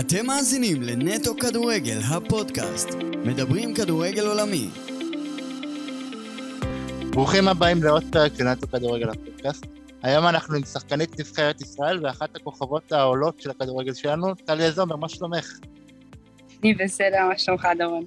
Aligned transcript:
אתם 0.00 0.26
מאזינים 0.26 0.82
לנטו 0.82 1.36
כדורגל, 1.36 1.98
הפודקאסט. 2.08 2.88
מדברים 3.24 3.74
כדורגל 3.74 4.26
עולמי. 4.26 4.68
ברוכים 7.10 7.48
הבאים 7.48 7.82
לעוד 7.82 8.04
פרק 8.12 8.32
של 8.38 8.44
נטו 8.44 8.68
כדורגל, 8.68 9.10
הפודקאסט. 9.10 9.66
היום 10.02 10.26
אנחנו 10.26 10.56
עם 10.56 10.64
שחקנית 10.64 11.20
נבחרת 11.20 11.60
ישראל 11.60 12.06
ואחת 12.06 12.36
הכוכבות 12.36 12.92
העולות 12.92 13.40
של 13.40 13.50
הכדורגל 13.50 13.94
שלנו, 13.94 14.34
טליה 14.34 14.70
זומר, 14.70 14.96
מה 14.96 15.08
שלומך? 15.08 15.58
אני 16.62 16.74
בסדר, 16.74 17.28
מה 17.28 17.38
שלומך, 17.38 17.68
דורון? 17.78 18.04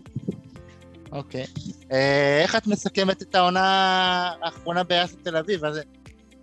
אוקיי. 1.11 1.45
אה, 1.91 2.41
איך 2.43 2.55
את 2.55 2.67
מסכמת 2.67 3.21
את 3.21 3.35
העונה 3.35 3.63
האחרונה 4.41 4.83
ביאסי 4.83 5.15
תל 5.23 5.37
אביב? 5.37 5.65
אז 5.65 5.79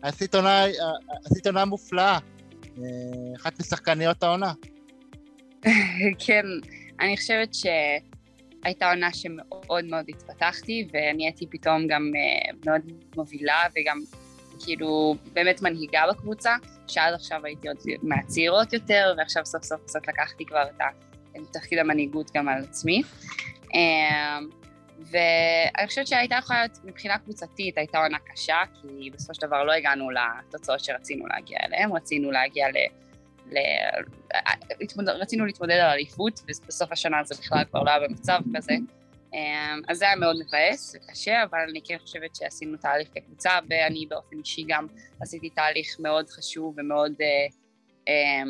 עשית 0.03 0.35
עונה, 0.35 0.65
עשית 1.25 1.47
עונה 1.47 1.65
מופלאה. 1.65 2.19
אה, 2.79 2.83
אחת 3.37 3.61
משחקניות 3.61 4.23
העונה. 4.23 4.53
כן, 6.27 6.47
אני 7.01 7.17
חושבת 7.17 7.55
שהייתה 7.55 8.91
עונה 8.91 9.13
שמאוד 9.13 9.85
מאוד 9.85 10.05
התפתחתי, 10.09 10.89
ואני 10.93 11.27
הייתי 11.27 11.47
פתאום 11.51 11.87
גם 11.87 12.13
אה, 12.17 12.53
מאוד 12.67 12.81
מובילה 13.17 13.63
וגם 13.77 13.99
כאילו 14.65 15.17
באמת 15.33 15.63
מנהיגה 15.63 16.03
בקבוצה, 16.11 16.55
שעד 16.87 17.15
עכשיו 17.15 17.47
הייתי 17.47 17.69
עוד 17.69 17.77
מהצעירות 18.03 18.73
יותר, 18.73 19.15
ועכשיו 19.19 19.47
סוף 19.47 19.63
סוף 19.65 19.81
קצת 19.85 20.09
לקחתי 20.09 20.45
כבר 20.45 20.63
את 20.73 20.83
תפקיד 21.53 21.79
המנהיגות 21.79 22.31
גם 22.35 22.49
על 22.49 22.63
עצמי. 22.63 23.03
אה, 23.75 24.39
ואני 25.11 25.87
חושבת 25.87 26.07
שהייתה 26.07 26.35
יכולה 26.35 26.59
להיות, 26.59 26.79
מבחינה 26.85 27.19
קבוצתית, 27.19 27.79
הייתה 27.79 27.99
עונה 27.99 28.19
קשה, 28.33 28.57
כי 28.75 29.11
בסופו 29.11 29.35
של 29.35 29.47
דבר 29.47 29.65
לא 29.65 29.73
הגענו 29.73 30.09
לתוצאות 30.11 30.81
שרצינו 30.81 31.27
להגיע 31.27 31.59
אליהן, 31.65 31.93
רצינו 31.93 32.31
להגיע 32.31 32.69
ל... 32.69 32.77
ל... 33.51 33.57
רצינו 35.09 35.47
להתמודד 35.47 35.75
על 35.75 35.91
אליפות, 35.91 36.41
ובסוף 36.45 36.93
השנה 36.93 37.17
זה 37.25 37.35
בכלל 37.35 37.65
כבר 37.71 37.83
לא 37.83 37.91
היה 37.91 38.09
במצב 38.09 38.41
כזה. 38.55 38.73
אמ, 39.35 39.83
אז 39.89 39.99
זה 39.99 40.05
היה 40.05 40.17
מאוד 40.17 40.37
מבאס 40.47 40.95
וקשה, 40.95 41.43
אבל 41.43 41.59
אני 41.71 41.81
כן 41.85 41.97
חושבת 41.99 42.37
שעשינו 42.37 42.77
תהליך 42.77 43.09
כקבוצה, 43.15 43.51
ואני 43.71 44.07
באופן 44.11 44.39
אישי 44.39 44.65
גם 44.69 44.87
עשיתי 45.21 45.51
תהליך 45.51 45.97
מאוד 45.99 46.31
חשוב 46.31 46.75
ומאוד 46.79 47.13
אה, 47.21 47.27
אה, 48.09 48.43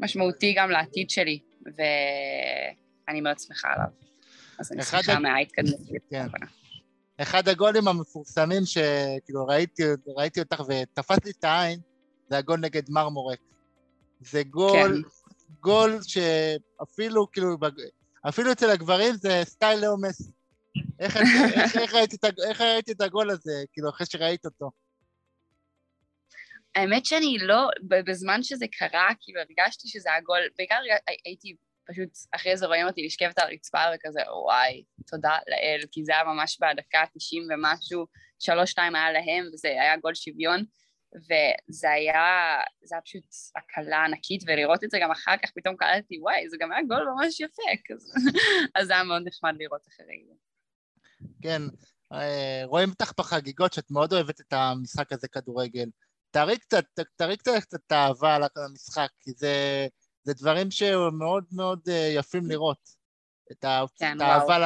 משמעותי 0.00 0.54
גם 0.56 0.70
לעתיד 0.70 1.10
שלי, 1.10 1.38
ואני 1.66 3.20
מאוד 3.20 3.38
שמחה 3.38 3.68
עליו. 3.72 3.86
אז 4.58 4.72
אני 4.72 4.82
שמחה 4.82 5.18
מההתקדמות. 5.18 5.80
כן. 6.10 6.26
אחד 7.16 7.48
הגולים 7.48 7.88
המפורסמים 7.88 8.62
שכאילו 8.64 9.46
ראיתי, 9.46 9.82
ראיתי 10.16 10.40
אותך 10.40 10.60
ותפס 10.60 11.24
לי 11.24 11.30
את 11.38 11.44
העין, 11.44 11.80
זה 12.30 12.38
הגול 12.38 12.60
נגד 12.60 12.82
מרמורק. 12.88 13.38
זה 14.20 14.42
גול, 14.42 15.02
כן. 15.02 15.08
גול 15.60 15.98
שאפילו 16.02 17.30
כאילו, 17.30 17.56
אפילו 18.28 18.52
אצל 18.52 18.70
הגברים 18.70 19.14
זה 19.14 19.42
סטייל 19.44 19.80
לאו 19.80 20.00
מסי. 20.00 20.30
איך, 21.00 21.16
איך, 21.56 21.76
איך, 21.76 21.94
ראיתי, 21.94 22.16
איך 22.48 22.60
ראיתי 22.60 22.92
את 22.92 23.00
הגול 23.00 23.30
הזה, 23.30 23.64
כאילו, 23.72 23.88
אחרי 23.88 24.06
שראית 24.06 24.44
אותו? 24.44 24.70
האמת 26.74 27.06
שאני 27.06 27.38
לא, 27.40 27.68
בזמן 27.88 28.42
שזה 28.42 28.66
קרה, 28.72 29.08
כאילו 29.20 29.40
הרגשתי 29.40 29.88
שזה 29.88 30.14
הגול, 30.14 30.40
בעיקר 30.58 30.80
הייתי 31.24 31.56
פשוט 31.86 32.08
אחרי 32.32 32.56
זה 32.56 32.66
רואים 32.66 32.86
אותי 32.86 33.06
נשכבת 33.06 33.38
על 33.38 33.48
הרצפה 33.50 33.78
וכזה, 33.94 34.20
וואי, 34.44 34.84
תודה 35.06 35.38
לאל, 35.48 35.86
כי 35.92 36.04
זה 36.04 36.12
היה 36.12 36.24
ממש 36.24 36.58
בדקה 36.60 37.04
90 37.14 37.42
ומשהו, 37.50 38.06
שלוש 38.38 38.70
שתיים 38.70 38.94
היה 38.94 39.12
להם, 39.12 39.50
וזה 39.52 39.68
היה 39.68 39.96
גול 39.96 40.14
שוויון, 40.14 40.64
וזה 41.14 41.90
היה, 41.90 42.56
זה 42.82 42.94
היה 42.94 43.02
פשוט 43.02 43.24
הקלה 43.56 44.04
ענקית, 44.04 44.42
ולראות 44.46 44.84
את 44.84 44.90
זה 44.90 44.98
גם 45.02 45.10
אחר 45.10 45.36
כך, 45.42 45.50
פתאום 45.54 45.76
קלטתי, 45.76 46.18
וואי, 46.20 46.48
זה 46.48 46.56
גם 46.60 46.72
היה 46.72 46.82
גול 46.82 47.08
ממש 47.14 47.40
יפה. 47.40 47.62
אז 48.74 48.86
זה 48.86 48.92
היה 48.92 49.04
מאוד 49.04 49.22
נחמד 49.26 49.54
לראות 49.58 49.86
אחרי 49.88 50.24
זה. 50.28 50.34
כן, 51.42 51.62
אה, 52.12 52.62
רואים 52.64 52.90
אותך 52.90 53.12
בחגיגות 53.18 53.72
שאת 53.72 53.90
מאוד 53.90 54.12
אוהבת 54.12 54.40
את 54.40 54.52
המשחק 54.52 55.12
הזה 55.12 55.28
כדורגל. 55.28 55.88
תראי 56.30 56.58
קצת, 56.58 56.84
תראי 57.16 57.36
קצת 57.36 57.74
את 57.74 57.92
האהבה 57.92 58.34
על 58.34 58.42
המשחק, 58.56 59.08
כי 59.20 59.30
זה... 59.36 59.86
זה 60.24 60.34
דברים 60.34 60.70
שמאוד 60.70 61.44
מאוד 61.52 61.80
אה, 61.88 62.12
יפים 62.14 62.46
לראות. 62.46 62.88
את 63.52 63.64
כן, 63.96 64.20
האהבה 64.20 64.58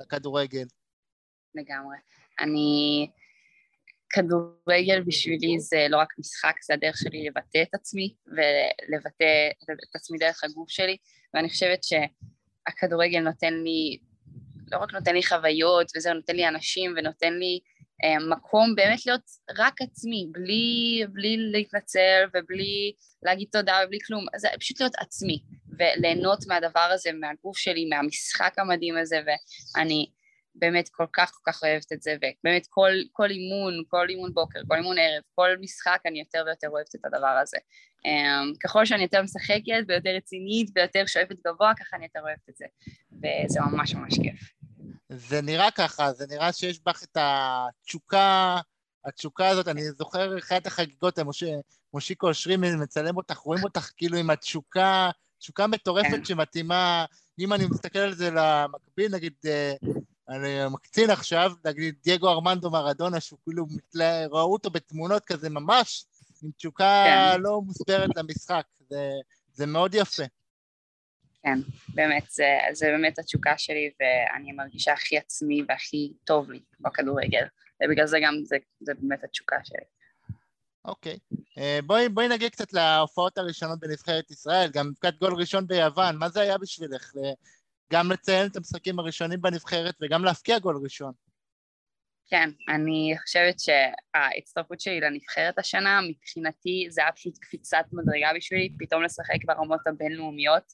לכדורגל. 0.00 0.66
לגמרי. 1.54 1.96
אני... 2.40 3.10
כדורגל 4.12 5.00
בשבילי 5.06 5.60
זה 5.60 5.86
לא 5.88 5.96
רק 5.96 6.08
משחק, 6.18 6.54
זה 6.66 6.74
הדרך 6.74 6.96
שלי 6.96 7.24
לבטא 7.26 7.62
את 7.62 7.74
עצמי 7.74 8.14
ולבטא 8.26 9.50
את 9.90 9.96
עצמי 9.96 10.18
דרך 10.18 10.44
הגוף 10.44 10.70
שלי, 10.70 10.96
ואני 11.34 11.48
חושבת 11.48 11.80
שהכדורגל 11.84 13.20
נותן 13.20 13.54
לי, 13.54 13.98
לא 14.72 14.78
רק 14.78 14.92
נותן 14.94 15.14
לי 15.14 15.22
חוויות, 15.22 15.92
וזה 15.96 16.12
נותן 16.12 16.36
לי 16.36 16.48
אנשים 16.48 16.94
ונותן 16.96 17.34
לי 17.34 17.60
אה, 18.04 18.18
מקום 18.36 18.74
באמת 18.74 19.06
להיות 19.06 19.22
רק 19.58 19.82
עצמי, 19.82 20.26
בלי, 20.32 21.04
בלי 21.12 21.36
להתנצל 21.36 22.24
ובלי 22.34 22.92
להגיד 23.22 23.48
תודה 23.52 23.78
ובלי 23.84 23.98
כלום, 24.06 24.26
זה 24.36 24.48
פשוט 24.60 24.80
להיות 24.80 24.94
עצמי 24.98 25.42
וליהנות 25.78 26.38
מהדבר 26.48 26.88
הזה, 26.94 27.12
מהגוף 27.12 27.58
שלי, 27.58 27.84
מהמשחק 27.84 28.54
המדהים 28.58 28.96
הזה. 28.96 29.20
ואני 29.26 30.06
באמת 30.54 30.88
כל 30.88 31.06
כך 31.12 31.32
כל 31.32 31.52
כך 31.52 31.62
אוהבת 31.62 31.92
את 31.92 32.02
זה 32.02 32.16
ובאמת 32.16 32.66
כל, 32.70 32.90
כל 33.12 33.30
אימון, 33.30 33.74
כל 33.88 34.06
אימון 34.08 34.34
בוקר, 34.34 34.60
כל 34.68 34.74
אימון 34.74 34.96
ערב, 34.98 35.22
כל 35.34 35.48
משחק 35.60 36.00
אני 36.06 36.18
יותר 36.18 36.42
ויותר 36.46 36.68
אוהבת 36.68 36.94
את 36.94 37.04
הדבר 37.04 37.38
הזה. 37.42 37.56
Um, 38.06 38.58
ככל 38.64 38.86
שאני 38.86 39.02
יותר 39.02 39.22
משחקת 39.22 39.84
ויותר 39.88 40.10
רצינית 40.16 40.70
ויותר 40.76 41.06
שואפת 41.06 41.36
גבוה 41.46 41.72
ככה 41.78 41.96
אני 41.96 42.04
יותר 42.04 42.20
אוהבת 42.20 42.48
את 42.50 42.56
זה 42.56 42.66
וזה 43.12 43.60
ממש 43.60 43.94
ממש 43.94 44.14
כיף. 44.14 44.52
זה 45.08 45.42
נראה 45.42 45.70
ככה, 45.70 46.12
זה 46.12 46.26
נראה 46.30 46.52
שיש 46.52 46.80
בך 46.86 47.02
את 47.02 47.16
התשוקה, 47.20 48.56
התשוקה 49.04 49.48
הזאת, 49.48 49.68
אני 49.68 49.82
זוכר 49.90 50.38
אחת 50.38 50.66
החגיגות, 50.66 51.18
מושיקו 51.94 52.28
אושרי 52.28 52.56
מצלם 52.56 53.16
אותך, 53.16 53.36
רואים 53.36 53.64
אותך 53.64 53.90
כאילו 53.96 54.18
עם 54.18 54.30
התשוקה, 54.30 55.10
תשוקה 55.38 55.66
מטורפת 55.66 56.10
כן. 56.10 56.24
שמתאימה, 56.24 57.04
אם 57.38 57.52
אני 57.52 57.66
מסתכל 57.66 57.98
על 57.98 58.14
זה 58.14 58.30
למקביל, 58.30 59.14
נגיד, 59.14 59.32
אה, 59.46 59.72
אני 60.28 60.48
מקצין 60.70 61.10
עכשיו, 61.10 61.52
נגיד 61.64 61.94
דייגו 62.04 62.28
ארמנדו 62.28 62.70
מרדונה, 62.70 63.20
שהוא 63.20 63.38
כאילו, 63.44 63.66
מתלה, 63.76 64.26
ראו 64.26 64.52
אותו 64.52 64.70
בתמונות 64.70 65.24
כזה 65.24 65.50
ממש, 65.50 66.04
עם 66.42 66.50
תשוקה 66.56 67.04
כן. 67.06 67.40
לא 67.40 67.60
מוסברת 67.60 68.10
למשחק, 68.16 68.64
זה, 68.88 69.10
זה 69.52 69.66
מאוד 69.66 69.94
יפה. 69.94 70.22
כן, 71.42 71.58
באמת, 71.88 72.30
זה, 72.30 72.58
זה 72.72 72.86
באמת 72.86 73.18
התשוקה 73.18 73.58
שלי 73.58 73.90
ואני 74.00 74.52
מרגישה 74.52 74.92
הכי 74.92 75.18
עצמי 75.18 75.62
והכי 75.68 76.12
טוב 76.24 76.50
לי 76.50 76.60
בכדורגל 76.80 77.44
ובגלל 77.82 78.06
זה 78.06 78.18
גם 78.22 78.34
זה, 78.44 78.56
זה 78.80 78.92
באמת 78.94 79.24
התשוקה 79.24 79.56
שלי. 79.64 79.84
אוקיי. 80.84 81.18
אה, 81.58 81.78
בואי, 81.86 82.08
בואי 82.08 82.28
נגיע 82.28 82.50
קצת 82.50 82.72
להופעות 82.72 83.38
הראשונות 83.38 83.80
בנבחרת 83.80 84.30
ישראל, 84.30 84.70
גם 84.72 84.88
מבקת 84.88 85.14
גול 85.18 85.34
ראשון 85.34 85.66
ביוון, 85.66 86.16
מה 86.16 86.28
זה 86.28 86.40
היה 86.40 86.58
בשבילך? 86.58 87.12
גם 87.92 88.12
לציין 88.12 88.46
את 88.46 88.56
המשחקים 88.56 88.98
הראשונים 88.98 89.40
בנבחרת 89.42 89.94
וגם 90.02 90.24
להפקיע 90.24 90.58
גול 90.58 90.80
ראשון. 90.82 91.12
כן, 92.30 92.50
אני 92.68 93.14
חושבת 93.22 93.54
שההצטרפות 93.60 94.80
שלי 94.80 95.00
לנבחרת 95.00 95.58
השנה, 95.58 96.00
מבחינתי 96.10 96.86
זה 96.90 97.02
היה 97.02 97.12
פשוט 97.12 97.38
קפיצת 97.38 97.84
מדרגה 97.92 98.30
בשבילי, 98.36 98.72
פתאום 98.78 99.02
לשחק 99.02 99.44
ברמות 99.46 99.80
הבינלאומיות. 99.86 100.72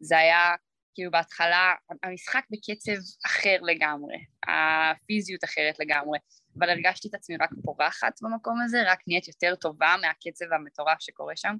זה 0.00 0.18
היה 0.18 0.54
כאילו 0.94 1.10
בהתחלה, 1.10 1.74
המשחק 2.02 2.44
בקצב 2.50 3.00
אחר 3.26 3.56
לגמרי, 3.62 4.16
הפיזיות 4.48 5.44
אחרת 5.44 5.78
לגמרי, 5.78 6.18
אבל 6.58 6.70
הרגשתי 6.70 7.08
את 7.08 7.14
עצמי 7.14 7.36
רק 7.36 7.50
פורחת 7.64 8.12
במקום 8.22 8.60
הזה, 8.60 8.78
רק 8.86 8.98
נהיית 9.06 9.28
יותר 9.28 9.54
טובה 9.54 9.94
מהקצב 10.00 10.52
המטורף 10.52 11.00
שקורה 11.00 11.36
שם, 11.36 11.56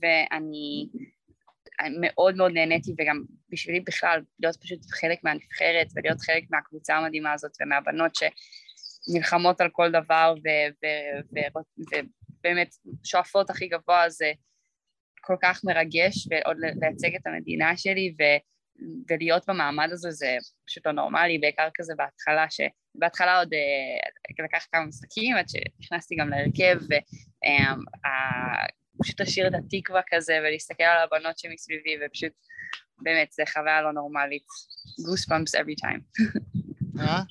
ואני 0.00 0.88
מאוד 2.00 2.36
מאוד 2.36 2.52
נהניתי, 2.52 2.94
וגם 2.98 3.22
בשבילי 3.48 3.80
בכלל 3.80 4.20
להיות 4.40 4.56
פשוט 4.56 4.80
חלק 4.90 5.24
מהנבחרת 5.24 5.86
ולהיות 5.94 6.20
חלק 6.20 6.44
מהקבוצה 6.50 6.96
המדהימה 6.96 7.32
הזאת 7.32 7.52
ומהבנות 7.62 8.12
שנלחמות 8.14 9.60
על 9.60 9.68
כל 9.72 9.90
דבר 9.90 10.34
ובאמת 12.40 12.74
שואפות 13.04 13.50
הכי 13.50 13.68
גבוה 13.68 14.10
זה 14.10 14.32
כל 15.20 15.36
כך 15.42 15.60
מרגש, 15.64 16.28
ועוד 16.30 16.56
לייצג 16.82 17.14
את 17.14 17.26
המדינה 17.26 17.76
שלי 17.76 18.14
ו, 18.18 18.22
ולהיות 19.10 19.42
במעמד 19.48 19.88
הזה 19.92 20.10
זה 20.10 20.36
פשוט 20.66 20.86
לא 20.86 20.92
נורמלי, 20.92 21.38
בעיקר 21.38 21.68
כזה 21.74 21.94
בהתחלה, 21.96 22.46
שבהתחלה 22.50 23.38
עוד 23.38 23.48
uh, 23.52 24.44
לקח 24.44 24.66
כמה 24.72 24.86
משחקים 24.86 25.36
עד 25.36 25.46
שנכנסתי 25.48 26.16
גם 26.16 26.28
להרכב, 26.28 26.76
ופשוט 26.84 27.02
um, 29.10 29.22
לשיר 29.22 29.48
את 29.48 29.52
התקווה 29.54 30.00
כזה 30.10 30.38
ולהסתכל 30.42 30.82
על 30.82 30.98
הבנות 30.98 31.38
שמסביבי, 31.38 31.96
ופשוט 32.06 32.32
באמת 32.98 33.32
זה 33.32 33.42
חוויה 33.52 33.82
לא 33.82 33.92
נורמלית. 33.92 34.46
goosebumps 35.00 35.60
every 35.60 35.76
time. 35.84 36.22
אה? 37.00 37.22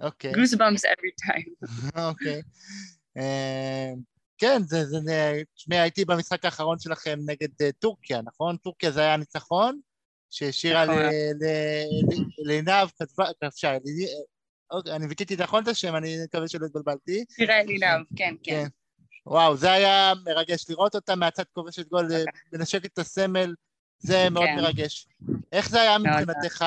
אוקיי. 0.00 0.32
goosebumps 0.32 0.82
every 0.84 1.26
time. 1.26 1.68
אוקיי. 2.10 2.42
כן, 4.38 4.62
זה, 4.62 4.84
זה, 4.84 5.00
זה, 5.04 5.42
תשמעי, 5.54 5.78
הייתי 5.78 6.04
במשחק 6.04 6.44
האחרון 6.44 6.78
שלכם 6.78 7.18
נגד 7.26 7.48
uh, 7.48 7.72
טורקיה, 7.78 8.22
נכון? 8.22 8.56
טורקיה 8.56 8.90
זה 8.90 9.00
היה 9.00 9.16
ניצחון, 9.16 9.80
שהשאירה 10.30 10.84
נכון. 10.84 11.02
לעינב, 12.38 12.88
כתבה, 12.98 13.24
כבשה, 13.40 13.76
אוקיי, 14.70 14.92
אני 14.92 15.06
ויתיתי 15.06 15.36
נכון 15.36 15.62
את 15.62 15.68
השם, 15.68 15.96
אני 15.96 16.16
מקווה 16.24 16.48
שלא 16.48 16.66
התבלבלתי. 16.66 17.24
תראה 17.36 17.60
אלינב, 17.60 18.06
כן, 18.16 18.34
כן. 18.42 18.66
כן. 19.24 19.30
וואו, 19.30 19.56
זה 19.56 19.72
היה 19.72 20.12
מרגש 20.24 20.70
לראות 20.70 20.94
אותה 20.94 21.16
מהצד 21.16 21.44
כובשת 21.52 21.88
גול, 21.88 22.04
אוקיי. 22.04 22.24
מנשקת 22.52 22.92
את 22.92 22.98
הסמל, 22.98 23.54
זה 23.98 24.30
מאוד 24.30 24.44
כן. 24.44 24.56
מרגש. 24.56 25.06
איך 25.52 25.68
זה 25.68 25.80
היה. 25.80 25.98
מבחינתך 25.98 26.64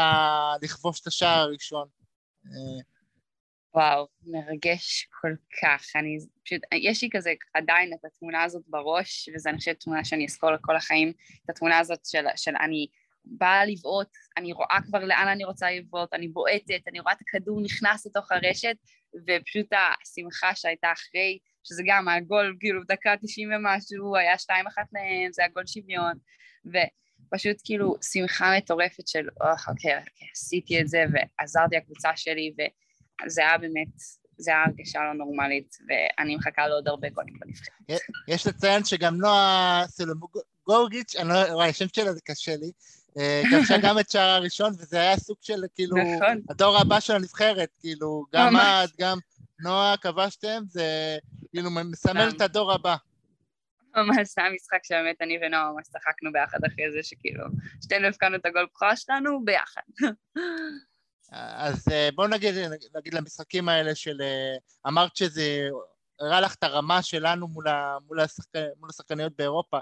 לכבוש 0.61 1.01
את 1.01 1.07
השער 1.07 1.39
הראשון? 1.39 1.87
וואו, 3.73 4.07
מרגש 4.25 5.07
כל 5.21 5.33
כך. 5.61 5.95
אני 5.95 6.17
פשוט, 6.45 6.61
יש 6.73 7.03
לי 7.03 7.09
כזה 7.11 7.33
עדיין 7.53 7.93
את 7.93 8.05
התמונה 8.05 8.43
הזאת 8.43 8.63
בראש, 8.67 9.29
וזו 9.35 9.49
אני 9.49 9.57
חושבת 9.57 9.79
תמונה 9.79 10.05
שאני 10.05 10.25
אזכור 10.25 10.51
לכל 10.51 10.75
החיים, 10.75 11.13
את 11.45 11.49
התמונה 11.49 11.79
הזאת 11.79 12.05
של, 12.05 12.25
של 12.35 12.55
אני 12.61 12.87
באה 13.25 13.65
לבעוט, 13.65 14.07
אני 14.37 14.53
רואה 14.53 14.77
כבר 14.85 14.99
לאן 14.99 15.27
אני 15.27 15.43
רוצה 15.43 15.71
לבעוט, 15.71 16.13
אני 16.13 16.27
בועטת, 16.27 16.87
אני 16.87 16.99
רואה 16.99 17.13
את 17.13 17.17
הכדור 17.21 17.61
נכנס 17.61 18.05
לתוך 18.05 18.31
הרשת, 18.31 18.75
ופשוט 19.27 19.67
השמחה 19.73 20.55
שהייתה 20.55 20.91
אחרי, 20.91 21.37
שזה 21.67 21.83
גם 21.85 22.07
הגול, 22.07 22.57
כאילו, 22.59 22.81
דקה 22.87 23.13
90 23.21 23.49
ומשהו, 23.51 24.15
היה 24.15 24.35
2-1 24.35 24.49
להם, 24.93 25.31
זה 25.31 25.41
היה 25.41 25.51
גול 25.53 25.63
שוויון, 25.65 26.13
ופשוט 26.65 27.57
כאילו 27.63 27.95
שמחה 28.11 28.57
מטורפת 28.57 29.07
של, 29.07 29.27
אוח, 29.41 29.69
אוקיי, 29.69 29.97
אוקיי, 29.97 30.27
עשיתי 30.33 30.81
את 30.81 30.87
זה, 30.87 31.05
ועזרתי 31.13 31.75
לקבוצה 31.75 32.09
שלי, 32.15 32.53
וזה 33.25 33.41
היה 33.41 33.57
באמת, 33.57 33.87
זה 34.37 34.51
היה 34.51 34.63
הרגשה 34.63 34.99
לא 34.99 35.13
נורמלית, 35.13 35.75
ואני 35.87 36.35
מחכה 36.35 36.67
לעוד 36.67 36.87
הרבה 36.87 37.09
גולים 37.09 37.35
בנבחרת. 37.39 38.01
יש 38.27 38.47
לציין 38.47 38.83
שגם 38.83 39.17
נועה 39.17 39.83
סולומוגורגיץ', 39.87 41.15
אני 41.15 41.29
לא, 41.29 41.35
וואי, 41.35 41.69
השם 41.69 41.85
שלה 41.93 42.13
זה 42.13 42.19
קשה 42.25 42.55
לי, 42.55 42.71
אה, 43.17 43.41
כבשה 43.51 43.75
גם 43.83 43.99
את 43.99 44.09
שער 44.09 44.29
הראשון, 44.29 44.73
וזה 44.73 44.99
היה 44.99 45.17
סוג 45.17 45.37
של 45.41 45.63
כאילו, 45.75 45.97
נכון. 45.97 46.41
הדור 46.49 46.77
הבא 46.77 46.99
של 46.99 47.13
הנבחרת, 47.13 47.69
כאילו, 47.79 48.25
גם. 48.33 48.55
את, 48.55 48.89
גם 48.99 49.17
נועה 49.59 49.95
כבשתם, 50.01 50.63
זה 50.67 51.17
כאילו 51.51 51.69
מסמל. 51.71 52.29
את 52.35 52.41
הדור 52.41 52.73
הבא. 52.73 52.95
ממש 53.95 54.27
זה 54.35 54.41
היה 54.41 54.51
משחק 54.53 54.79
שבאמת 54.83 55.21
אני 55.21 55.37
ונועה 55.41 55.71
ממש 55.71 55.87
צחקנו 55.87 56.31
ביחד 56.33 56.57
אחרי 56.67 56.91
זה, 56.91 57.03
שכאילו, 57.03 57.43
שתינו 57.83 58.07
הבקענו 58.07 58.35
את 58.35 58.45
הגול 58.45 58.65
בכורה 58.65 58.95
שלנו 58.95 59.45
ביחד. 59.45 59.81
אז 61.31 61.85
אה, 61.91 62.09
בואו 62.15 62.27
נגיד, 62.27 62.55
נגיד 62.95 63.13
למשחקים 63.13 63.69
האלה 63.69 63.95
של... 63.95 64.21
אה, 64.21 64.55
אמרת 64.87 65.15
שזה 65.15 65.69
הראה 66.19 66.41
לך 66.41 66.55
את 66.55 66.63
הרמה 66.63 67.01
שלנו 67.01 67.47
מול, 67.47 67.67
ה, 67.67 67.97
מול, 68.07 68.19
השחק, 68.19 68.49
מול 68.79 68.89
השחקניות 68.89 69.33
באירופה. 69.37 69.79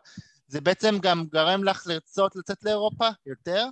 זה 0.48 0.62
בעצם 0.62 1.00
גם 1.02 1.26
גרם 1.32 1.64
לך 1.64 1.88
לרצות 1.88 2.36
לצאת 2.36 2.64
לאירופה 2.64 3.08
יותר? 3.26 3.66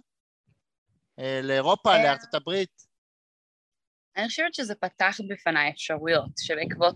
אה, 1.19 1.39
לאירופה. 1.43 1.97
לארצות 1.97 2.33
הברית? 2.33 2.92
אני 4.17 4.27
חושבת 4.27 4.53
שזה 4.53 4.75
פתח 4.75 5.17
בפניי 5.29 5.71
אפשרויות, 5.71 6.31
שבעקבות 6.39 6.95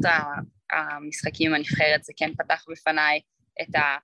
המשחקים 0.72 1.50
עם 1.50 1.56
הנבחרת 1.56 2.04
זה 2.04 2.14
כן 2.18 2.34
פתח 2.34 2.66
בפניי 2.72 3.20
את 3.62 3.76
ה... 3.76 3.98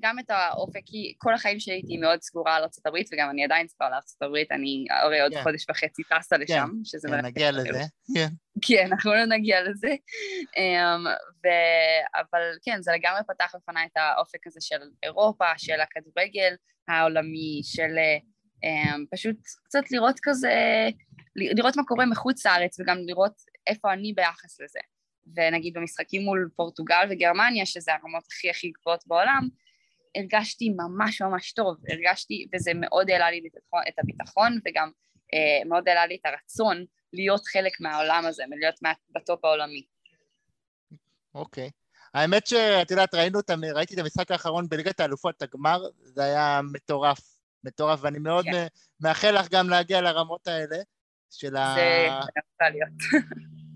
גם 0.00 0.18
את 0.18 0.30
האופק, 0.30 0.80
כי 0.86 1.14
כל 1.18 1.34
החיים 1.34 1.60
שלי 1.60 1.74
הייתי 1.74 1.96
מאוד 1.96 2.22
סגורה 2.22 2.56
על 2.56 2.62
ארצות 2.62 2.86
הברית, 2.86 3.08
וגם 3.12 3.30
אני 3.30 3.44
עדיין 3.44 3.68
סגורה 3.68 3.88
על 3.88 3.94
ארצות 3.94 4.22
הברית, 4.22 4.52
אני 4.52 4.84
הרי 4.90 5.20
עוד 5.20 5.34
כן. 5.34 5.42
חודש 5.42 5.66
וחצי 5.70 6.02
טסה 6.02 6.36
לשם, 6.36 6.68
שזה 6.84 7.08
כן, 7.08 7.26
נגיע 7.26 7.52
לזה. 7.52 7.82
כן. 8.14 8.28
כן, 8.62 8.86
אנחנו 8.90 9.14
לא 9.14 9.24
נגיע 9.24 9.62
לזה. 9.62 9.88
Um, 9.88 11.08
ו... 11.44 11.48
אבל 12.14 12.42
כן, 12.62 12.82
זה 12.82 12.92
לגמרי 12.92 13.20
פתח 13.28 13.52
בפניי 13.54 13.86
את 13.92 13.96
האופק 13.96 14.46
הזה 14.46 14.60
של 14.60 14.80
אירופה, 15.02 15.44
של 15.56 15.80
הכדורגל 15.80 16.54
העולמי, 16.88 17.60
של 17.64 17.96
um, 18.64 19.00
פשוט 19.10 19.36
קצת 19.64 19.90
לראות 19.90 20.20
כזה, 20.22 20.88
לראות 21.36 21.76
מה 21.76 21.84
קורה 21.84 22.06
מחוץ 22.06 22.46
לארץ 22.46 22.80
וגם 22.80 22.98
לראות 23.06 23.32
איפה 23.66 23.92
אני 23.92 24.12
ביחס 24.12 24.60
לזה. 24.60 24.80
ונגיד 25.36 25.74
במשחקים 25.74 26.22
מול 26.22 26.48
פורטוגל 26.56 27.06
וגרמניה, 27.10 27.66
שזה 27.66 27.94
הרמות 27.94 28.24
הכי 28.26 28.50
הכי 28.50 28.70
גבוהות 28.70 29.06
בעולם, 29.06 29.48
הרגשתי 30.16 30.68
ממש 30.68 31.22
ממש 31.22 31.52
טוב, 31.52 31.76
הרגשתי, 31.88 32.46
וזה 32.54 32.70
מאוד 32.74 33.10
העלה 33.10 33.30
לי 33.30 33.40
את 33.88 33.98
הביטחון- 33.98 34.58
וגם 34.64 34.90
אה, 35.34 35.64
מאוד 35.68 35.88
העלה 35.88 36.06
לי 36.06 36.14
את 36.20 36.26
הרצון 36.26 36.84
להיות 37.12 37.46
חלק 37.46 37.80
מהעולם 37.80 38.24
הזה, 38.26 38.44
מלהיות 38.48 38.82
מה- 38.82 38.92
בטופ 39.10 39.44
העולמי. 39.44 39.86
אוקיי. 41.34 41.70
האמת 42.14 42.46
שאת 42.46 42.90
יודעת, 42.90 43.14
ראינו 43.14 43.38
ראיתי 43.74 43.94
את 43.94 43.98
המשחק 43.98 44.30
האחרון 44.30 44.68
בליגת 44.68 45.00
האלופות, 45.00 45.42
הגמר, 45.42 45.80
זה 46.02 46.24
היה 46.24 46.60
מטורף, 46.72 47.18
מטורף, 47.64 48.00
ואני 48.02 48.18
מאוד 48.18 48.44
כן. 48.44 48.50
מ- 48.52 49.06
מאחל 49.06 49.30
לך 49.40 49.48
גם 49.50 49.68
להגיע 49.68 50.00
לרמות 50.00 50.48
האלה 50.48 50.76
של 51.30 51.56
ה... 51.56 51.74
זה 51.74 51.82
יכול 52.38 52.68
להיות. 52.72 53.24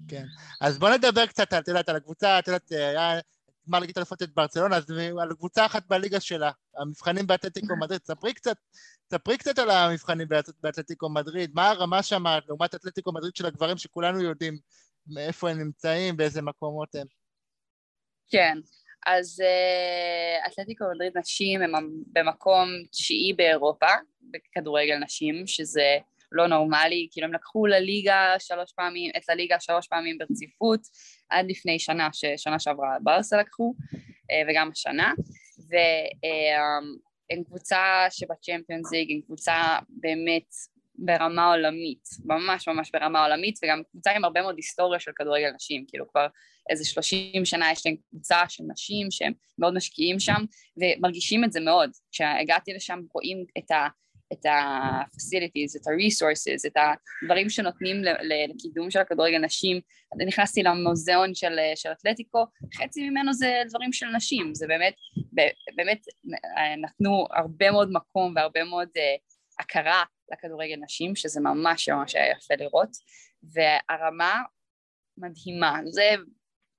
כן. 0.09 0.25
אז 0.61 0.79
בוא 0.79 0.91
נדבר 0.91 1.27
קצת, 1.27 1.55
את 1.55 1.69
יודעת, 1.69 1.89
על 1.89 1.97
הקבוצה, 1.97 2.39
את 2.39 2.49
יודעת, 2.49 2.71
היה 2.71 3.21
גמר 3.69 3.79
ליגת 3.79 3.97
האלופות 3.97 4.23
את 4.23 4.35
ברצלונה, 4.35 4.77
אז 4.77 4.91
על 5.23 5.35
קבוצה 5.35 5.67
אחת 5.67 5.87
בליגה 5.87 6.21
שלה, 6.21 6.51
המבחנים 6.77 7.27
באתלטיקו 7.27 7.77
מדריד, 7.83 8.01
ספרי 8.05 8.35
קצת, 8.35 8.57
ספרי 9.11 9.39
קצת 9.39 9.59
על 9.59 9.71
המבחנים 9.71 10.29
באתל- 10.29 10.53
באתלטיקו 10.61 11.09
מדריד, 11.09 11.51
מה 11.55 11.71
הרמה 11.71 12.03
שם 12.03 12.25
לעומת 12.47 12.75
אתלטיקו 12.75 13.13
מדריד 13.13 13.37
של 13.37 13.47
הגברים, 13.47 13.77
שכולנו 13.77 14.23
יודעים 14.23 14.59
מאיפה 15.07 15.51
הם 15.51 15.59
נמצאים, 15.59 16.17
באיזה 16.17 16.43
מקומות 16.43 16.95
הם. 16.95 17.07
כן, 18.29 18.59
אז 19.07 19.41
אה, 19.41 20.47
אתלטיקו 20.47 20.85
מדריד 20.95 21.19
נשים 21.19 21.63
הם 21.63 21.73
במקום 22.13 22.69
תשיעי 22.91 23.33
באירופה, 23.33 23.87
בכדורגל 24.21 24.99
נשים, 24.99 25.47
שזה 25.47 25.99
לא 26.33 26.47
נורמלי, 26.47 27.09
כאילו 27.11 27.27
הם 27.27 27.33
לקחו 27.33 27.67
לליגה 27.67 28.35
שלוש 28.39 28.73
פעמים, 28.73 29.11
את 29.17 29.29
הליגה 29.29 29.61
שלוש 29.61 29.87
פעמים 29.89 30.19
ברציפות, 30.19 30.81
עד 31.29 31.47
לפני 31.49 31.79
שנה, 31.79 32.09
ששנה 32.13 32.59
שעברה 32.59 32.97
ברסה 33.03 33.37
לקחו, 33.37 33.75
אה, 34.31 34.43
וגם 34.49 34.71
השנה, 34.73 35.13
והם 35.69 37.45
קבוצה 37.45 38.07
שבצ'מפיונס 38.11 38.93
ליג, 38.93 39.13
הם 39.13 39.21
קבוצה 39.21 39.79
באמת 39.89 40.55
ברמה 40.95 41.47
עולמית, 41.47 42.09
ממש 42.25 42.69
ממש 42.69 42.91
ברמה 42.93 43.25
עולמית, 43.25 43.59
וגם 43.65 43.83
קבוצה 43.91 44.11
עם 44.11 44.25
הרבה 44.25 44.43
מאוד 44.43 44.57
היסטוריה 44.57 45.01
של 45.01 45.11
כדורגל 45.17 45.51
נשים, 45.55 45.85
כאילו 45.89 46.09
כבר 46.09 46.27
איזה 46.71 46.85
30 46.85 47.45
שנה 47.45 47.73
יש 47.73 47.87
להם 47.87 47.97
קבוצה 48.11 48.39
של 48.49 48.65
נשים 48.73 49.11
שהם 49.11 49.33
מאוד 49.59 49.75
משקיעים 49.75 50.21
שם, 50.21 50.45
ומרגישים 50.77 51.45
את 51.45 51.53
זה 51.53 51.61
מאוד. 51.61 51.91
כשהגעתי 52.13 52.73
לשם 52.73 53.01
רואים 53.13 53.45
את 53.59 53.71
ה... 53.71 53.87
את 54.35 54.47
ה-facilities, 54.47 55.81
את 55.81 55.87
ה-resources, 55.87 56.67
את 56.67 56.77
הדברים 57.23 57.51
שנותנים 57.51 57.97
לקידום 58.55 58.91
של 58.91 58.99
הכדורגל 58.99 59.39
נשים. 59.39 59.81
נכנסתי 60.27 60.63
למוזיאון 60.63 61.35
של, 61.35 61.59
של 61.75 61.89
אתלטיקו, 61.93 62.47
חצי 62.75 63.11
ממנו 63.11 63.33
זה 63.33 63.63
דברים 63.69 63.93
של 63.93 64.07
נשים, 64.07 64.55
זה 64.55 64.67
באמת, 64.67 64.95
באמת 65.77 66.01
נתנו 66.83 67.27
הרבה 67.31 67.71
מאוד 67.71 67.93
מקום 67.93 68.33
והרבה 68.37 68.65
מאוד 68.65 68.89
uh, 68.89 69.35
הכרה 69.59 70.05
לכדורגל 70.33 70.77
נשים, 70.81 71.17
שזה 71.17 71.41
ממש 71.41 71.89
ממש 71.89 72.15
היה 72.15 72.31
יפה 72.31 72.55
לראות, 72.59 72.91
והרמה 73.43 74.43
מדהימה. 75.19 75.81
זה 75.85 76.11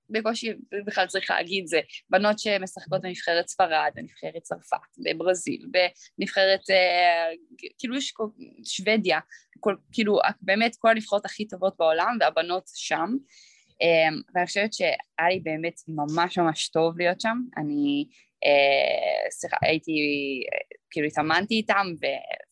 בקושי 0.09 0.53
בכלל 0.85 1.07
צריך 1.07 1.31
להגיד 1.31 1.67
זה, 1.67 1.79
בנות 2.09 2.39
שמשחקות 2.39 3.01
בנבחרת 3.01 3.47
ספרד, 3.47 3.91
בנבחרת 3.95 4.41
צרפת, 4.41 4.77
בברזיל, 5.05 5.67
בנבחרת, 5.71 6.69
אה, 6.69 7.31
כאילו 7.77 7.97
יש 7.97 8.13
שוודיה, 8.63 9.19
כל, 9.59 9.75
כאילו 9.91 10.19
באמת 10.41 10.75
כל 10.79 10.89
הנבחרות 10.89 11.25
הכי 11.25 11.47
טובות 11.47 11.75
בעולם 11.79 12.17
והבנות 12.19 12.63
שם, 12.75 13.09
אה, 13.81 14.17
ואני 14.35 14.45
חושבת 14.45 14.74
שהיה 14.74 15.29
לי 15.29 15.39
באמת 15.39 15.81
ממש 15.88 16.38
ממש 16.38 16.69
טוב 16.69 16.97
להיות 16.97 17.21
שם, 17.21 17.38
אני 17.57 18.05
אה, 18.45 19.29
סליחה, 19.31 19.57
הייתי, 19.62 19.91
כאילו 20.91 21.07
התאמנתי 21.07 21.55
איתם 21.55 21.88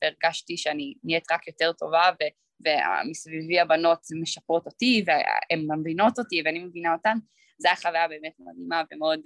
והרגשתי 0.02 0.58
שאני 0.58 0.94
נהיית 1.04 1.32
רק 1.32 1.48
יותר 1.48 1.72
טובה 1.74 2.10
ו... 2.22 2.24
ומסביבי 2.66 3.60
הבנות 3.60 4.00
משפרות 4.22 4.66
אותי 4.66 5.04
והן 5.08 5.80
מבינות 5.80 6.20
אותי 6.20 6.42
ואני 6.46 6.60
מבינה 6.60 6.94
אותן, 6.94 7.18
זו 7.64 7.70
הייתה 7.70 7.82
חוויה 7.82 8.08
באמת 8.08 8.34
מדהימה 8.40 8.82
ומאוד 8.92 9.20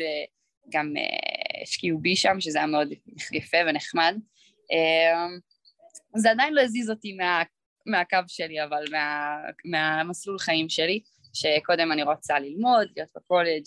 גם 0.69 0.93
השקיעו 1.63 1.99
בי 1.99 2.15
שם, 2.15 2.39
שזה 2.39 2.57
היה 2.57 2.67
מאוד 2.67 2.87
יפה 3.33 3.57
ונחמד. 3.67 4.17
זה 6.15 6.31
עדיין 6.31 6.53
לא 6.53 6.61
הזיז 6.61 6.89
אותי 6.89 7.13
מה, 7.13 7.43
מהקו 7.85 8.17
שלי, 8.27 8.63
אבל 8.63 8.83
מה, 8.91 9.37
מהמסלול 9.65 10.39
חיים 10.39 10.69
שלי, 10.69 11.01
שקודם 11.33 11.91
אני 11.91 12.03
רוצה 12.03 12.39
ללמוד, 12.39 12.87
להיות 12.95 13.09
בקולג' 13.15 13.63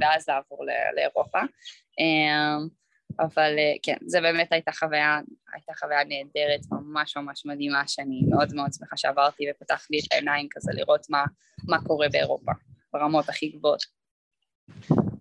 ואז 0.00 0.28
לעבור 0.28 0.66
לאירופה. 0.96 1.40
אבל 3.20 3.56
כן, 3.82 3.96
זה 4.06 4.20
באמת 4.20 4.52
הייתה 4.52 4.72
חוויה, 4.72 5.20
הייתה 5.54 5.72
חוויה 5.80 6.04
נהדרת, 6.04 6.60
ממש 6.70 7.16
ממש 7.16 7.46
מדהימה, 7.46 7.88
שאני 7.88 8.20
מאוד 8.30 8.54
מאוד 8.54 8.72
שמחה 8.72 8.96
שעברתי 8.96 9.44
ופתח 9.50 9.86
לי 9.90 9.98
את 9.98 10.12
העיניים 10.12 10.46
כזה 10.50 10.72
לראות 10.74 11.06
מה, 11.10 11.24
מה 11.68 11.78
קורה 11.86 12.08
באירופה, 12.12 12.52
ברמות 12.92 13.28
הכי 13.28 13.48
גבוהות. 13.48 13.82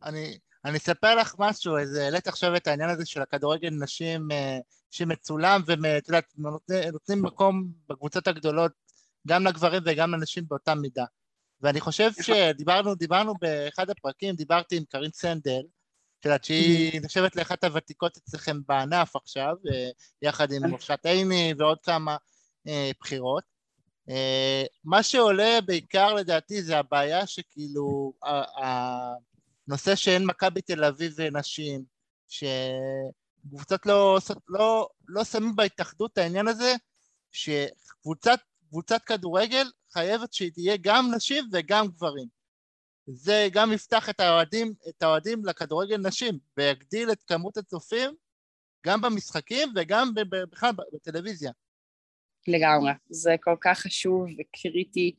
אני, 0.03 0.37
אני 0.65 0.77
אספר 0.77 1.15
לך 1.15 1.35
משהו, 1.39 1.77
איזה, 1.77 2.03
העלית 2.03 2.27
עכשיו 2.27 2.55
את 2.55 2.67
העניין 2.67 2.89
הזה 2.89 3.05
של 3.05 3.21
הכדורגל 3.21 3.69
נשים 3.69 4.31
אה, 4.31 4.57
שמצולם, 4.91 5.61
ואת 5.65 6.07
יודעת, 6.07 6.25
נותנים, 6.37 7.21
מקום 7.21 7.71
בקבוצות 7.89 8.27
הגדולות 8.27 8.71
גם 9.27 9.47
לגברים 9.47 9.81
וגם 9.85 10.11
לנשים 10.11 10.43
באותה 10.47 10.75
מידה. 10.75 11.05
ואני 11.61 11.79
חושב 11.79 12.11
שדיברנו, 12.21 12.95
דיברנו 12.95 13.33
באחד 13.41 13.89
הפרקים, 13.89 14.35
דיברתי 14.35 14.77
עם 14.77 14.83
קרין 14.89 15.11
סנדל, 15.13 15.61
את 16.19 16.25
יודעת 16.25 16.43
שהיא 16.43 17.01
נחשבת 17.03 17.35
לאחת 17.35 17.63
הוותיקות 17.63 18.17
אצלכם 18.17 18.57
בענף 18.67 19.15
עכשיו, 19.15 19.55
אה, 19.71 19.89
יחד 20.21 20.51
עם 20.51 20.73
ראשת 20.73 20.99
עיני 21.05 21.53
ועוד 21.57 21.77
כמה 21.83 22.17
אה, 22.67 22.91
בחירות. 22.99 23.50
אה, 24.09 24.63
מה 24.83 25.03
שעולה 25.03 25.59
בעיקר 25.65 26.13
לדעתי 26.13 26.63
זה 26.63 26.77
הבעיה 26.77 27.27
שכאילו 27.27 28.13
הנושא 29.67 29.95
שאין 29.95 30.25
מכבי 30.25 30.61
תל 30.61 30.83
אביב 30.83 31.13
ונשים, 31.15 31.83
שקבוצות 32.27 33.85
לא, 33.85 34.17
לא, 34.47 34.89
לא 35.07 35.23
שמים 35.23 35.55
בהתאחדות 35.55 36.17
העניין 36.17 36.47
הזה 36.47 36.75
שקבוצת 37.31 38.39
כדורגל 39.05 39.67
חייבת 39.93 40.33
שתהיה 40.33 40.77
גם 40.81 41.13
נשים 41.15 41.49
וגם 41.51 41.87
גברים. 41.87 42.27
זה 43.07 43.47
גם 43.51 43.73
יפתח 43.73 44.09
את 44.09 44.19
האוהדים, 44.19 44.73
את 44.89 45.03
האוהדים 45.03 45.45
לכדורגל 45.45 45.97
נשים 45.97 46.39
ויגדיל 46.57 47.11
את 47.11 47.23
כמות 47.27 47.57
הצופים 47.57 48.15
גם 48.85 49.01
במשחקים 49.01 49.73
וגם 49.75 50.11
בכלל 50.29 50.71
בטלוויזיה. 50.93 51.51
לגמרי. 52.47 52.91
זה 53.09 53.35
כל 53.43 53.55
כך 53.61 53.79
חשוב 53.79 54.25
וקריטי, 54.39 55.15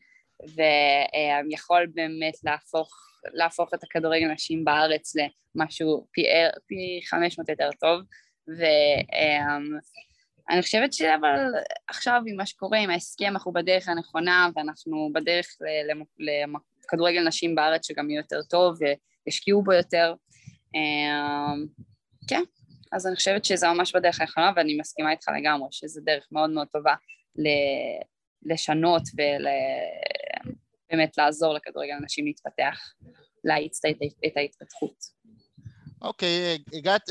ויכול 0.54 1.86
באמת 1.94 2.34
להפוך, 2.44 2.90
להפוך 3.32 3.74
את 3.74 3.84
הכדורגל 3.84 4.26
נשים 4.26 4.64
בארץ 4.64 5.12
למשהו 5.56 6.06
פי, 6.12 6.22
פי 6.66 7.00
500 7.04 7.48
יותר 7.48 7.70
טוב, 7.80 8.00
ואני 8.48 9.82
חושבת 10.62 10.92
שאבל 10.92 11.38
עכשיו 11.88 12.22
עם 12.26 12.36
מה 12.36 12.46
שקורה, 12.46 12.78
עם 12.78 12.90
ההסכם, 12.90 13.28
אנחנו 13.28 13.52
בדרך 13.52 13.88
הנכונה, 13.88 14.48
ואנחנו 14.56 15.10
בדרך 15.14 15.46
לכדורגל 16.18 17.28
נשים 17.28 17.54
בארץ 17.54 17.86
שגם 17.86 18.10
יהיה 18.10 18.18
יותר 18.18 18.42
טוב, 18.50 18.78
וישקיעו 19.26 19.62
בו 19.62 19.72
יותר. 19.72 20.14
אמ, 20.74 21.66
כן, 22.28 22.42
אז 22.92 23.06
אני 23.06 23.16
חושבת 23.16 23.44
שזה 23.44 23.68
ממש 23.68 23.96
בדרך 23.96 24.20
הנכונה, 24.20 24.50
ואני 24.56 24.78
מסכימה 24.80 25.10
איתך 25.10 25.28
לגמרי, 25.38 25.68
שזו 25.70 26.00
דרך 26.04 26.26
מאוד 26.32 26.50
מאוד 26.50 26.66
טובה 26.72 26.94
לשנות 28.42 29.02
ובאמת 29.14 31.18
לעזור 31.18 31.54
לכדורגל 31.54 31.92
הנשים 31.92 32.24
להתפתח, 32.24 32.92
להאיץ 33.44 33.80
את 34.26 34.36
ההתפתחות. 34.36 35.22
אוקיי, 36.02 36.56
okay, 36.56 36.76
הגעת, 36.76 37.02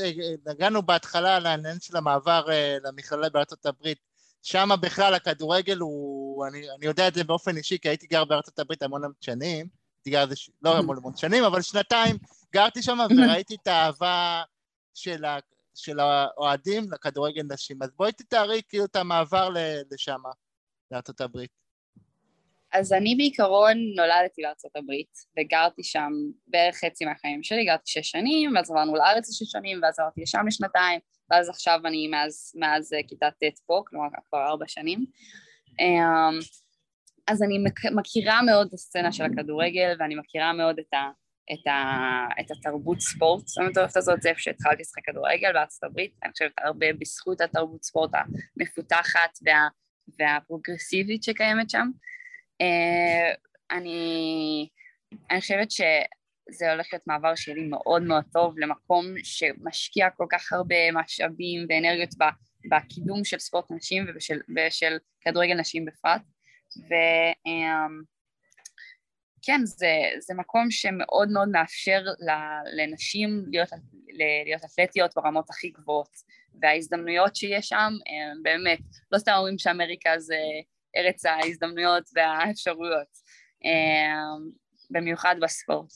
נגענו 0.46 0.82
בהתחלה 0.82 1.36
על 1.36 1.46
העניין 1.46 1.80
של 1.80 1.96
המעבר 1.96 2.50
אה, 2.50 2.76
למכללה 2.84 3.30
בארצות 3.30 3.66
הברית. 3.66 3.98
שם 4.42 4.68
בכלל 4.80 5.14
הכדורגל 5.14 5.78
הוא, 5.78 6.46
אני, 6.46 6.70
אני 6.78 6.86
יודע 6.86 7.08
את 7.08 7.14
זה 7.14 7.24
באופן 7.24 7.56
אישי, 7.56 7.78
כי 7.78 7.88
הייתי 7.88 8.06
גר 8.06 8.24
בארצות 8.24 8.58
הברית 8.58 8.82
המון 8.82 9.04
המון 9.04 9.14
שנים, 9.20 9.66
הייתי 9.98 10.10
גר, 10.10 10.24
לא 10.62 10.78
המון 10.78 10.96
המון 10.96 11.16
שנים, 11.16 11.44
אבל 11.44 11.62
שנתיים 11.62 12.16
גרתי 12.52 12.82
שם 12.82 12.98
וראיתי 13.18 13.56
את 13.62 13.66
האהבה 13.66 14.42
של, 14.94 15.24
ה, 15.24 15.38
של 15.74 16.00
האוהדים 16.00 16.84
לכדורגל 16.92 17.42
נשים. 17.52 17.82
אז 17.82 17.90
בואי 17.96 18.12
תתארי 18.12 18.60
כאילו 18.68 18.84
את 18.84 18.96
המעבר 18.96 19.48
לשם, 19.90 20.20
לארצות 20.90 21.20
הברית. 21.20 21.50
אז 22.72 22.92
אני 22.92 23.14
בעיקרון 23.16 23.76
נולדתי 23.96 24.42
לארצות 24.42 24.76
הברית 24.76 25.16
וגרתי 25.38 25.82
שם 25.84 26.12
בערך 26.46 26.76
חצי 26.76 27.04
מהחיים 27.04 27.42
שלי, 27.42 27.64
גרתי 27.64 27.82
שש 27.90 28.10
שנים, 28.10 28.56
ואז 28.56 28.70
עברנו 28.70 28.96
לארץ 28.96 29.28
לשש 29.28 29.52
שנים, 29.52 29.80
ואז 29.82 29.98
עברתי 29.98 30.22
לשם 30.22 30.46
לשנתיים, 30.46 31.00
ואז 31.30 31.48
עכשיו 31.48 31.80
אני 31.84 32.08
מאז, 32.08 32.52
מאז 32.54 32.90
כיתה 33.08 33.30
ט' 33.30 33.58
פה, 33.66 33.82
כלומר 33.86 34.08
כבר 34.28 34.46
ארבע 34.46 34.68
שנים. 34.68 35.04
אמ, 35.80 36.38
אז 37.26 37.42
אני 37.42 37.58
מכירה 37.94 38.42
מאוד 38.42 38.66
את 38.66 38.72
הסצנה 38.72 39.12
של 39.12 39.24
הכדורגל, 39.24 39.96
ואני 39.98 40.14
מכירה 40.14 40.52
מאוד 40.52 40.78
את 40.78 40.94
ה... 40.94 41.21
את, 41.52 41.66
ה, 41.66 42.40
את 42.40 42.50
התרבות 42.50 43.00
ספורט 43.00 43.44
המטורפת 43.60 43.96
הזאת, 43.96 44.22
זה 44.22 44.28
איפה 44.28 44.40
שהתחלתי 44.40 44.82
לשחק 44.82 45.04
כדורגל 45.04 45.52
בארצות 45.52 45.84
הברית, 45.84 46.12
אני 46.22 46.32
חושבת 46.32 46.52
הרבה 46.58 46.86
בזכות 46.98 47.40
התרבות 47.40 47.84
ספורט 47.84 48.10
המפותחת 48.14 49.38
וה, 49.46 49.68
והפרוגרסיבית 50.18 51.22
שקיימת 51.22 51.70
שם. 51.70 51.90
Uh, 52.62 53.36
אני, 53.70 54.68
אני 55.30 55.40
חושבת 55.40 55.70
שזה 55.70 56.72
הולך 56.72 56.86
להיות 56.92 57.06
מעבר 57.06 57.34
שלי 57.34 57.68
מאוד 57.68 58.02
מאוד 58.02 58.24
טוב 58.32 58.58
למקום 58.58 59.06
שמשקיע 59.24 60.10
כל 60.10 60.26
כך 60.30 60.52
הרבה 60.52 60.92
משאבים 60.92 61.66
ואנרגיות 61.68 62.14
בקידום 62.70 63.24
של 63.24 63.38
ספורט 63.38 63.70
נשים 63.70 64.06
ושל, 64.16 64.40
ושל 64.56 64.98
כדורגל 65.20 65.54
נשים 65.54 65.84
בפרט. 65.84 66.22
ו, 66.78 66.94
um, 67.48 68.04
כן, 69.42 69.60
זה, 69.64 69.92
זה 70.18 70.34
מקום 70.34 70.70
שמאוד 70.70 71.28
מאוד 71.32 71.48
מאפשר 71.48 72.02
לנשים 72.76 73.44
להיות, 73.50 73.68
להיות 74.44 74.64
אתלטיות 74.64 75.14
ברמות 75.16 75.50
הכי 75.50 75.70
גבוהות, 75.70 76.16
וההזדמנויות 76.60 77.36
שיש 77.36 77.68
שם, 77.68 77.92
באמת, 78.42 78.78
לא 79.12 79.18
סתם 79.18 79.32
אומרים 79.36 79.58
שאמריקה 79.58 80.18
זה 80.18 80.38
ארץ 80.96 81.26
ההזדמנויות 81.26 82.10
והאפשרויות, 82.14 83.08
במיוחד 84.90 85.36
בספורט. 85.42 85.92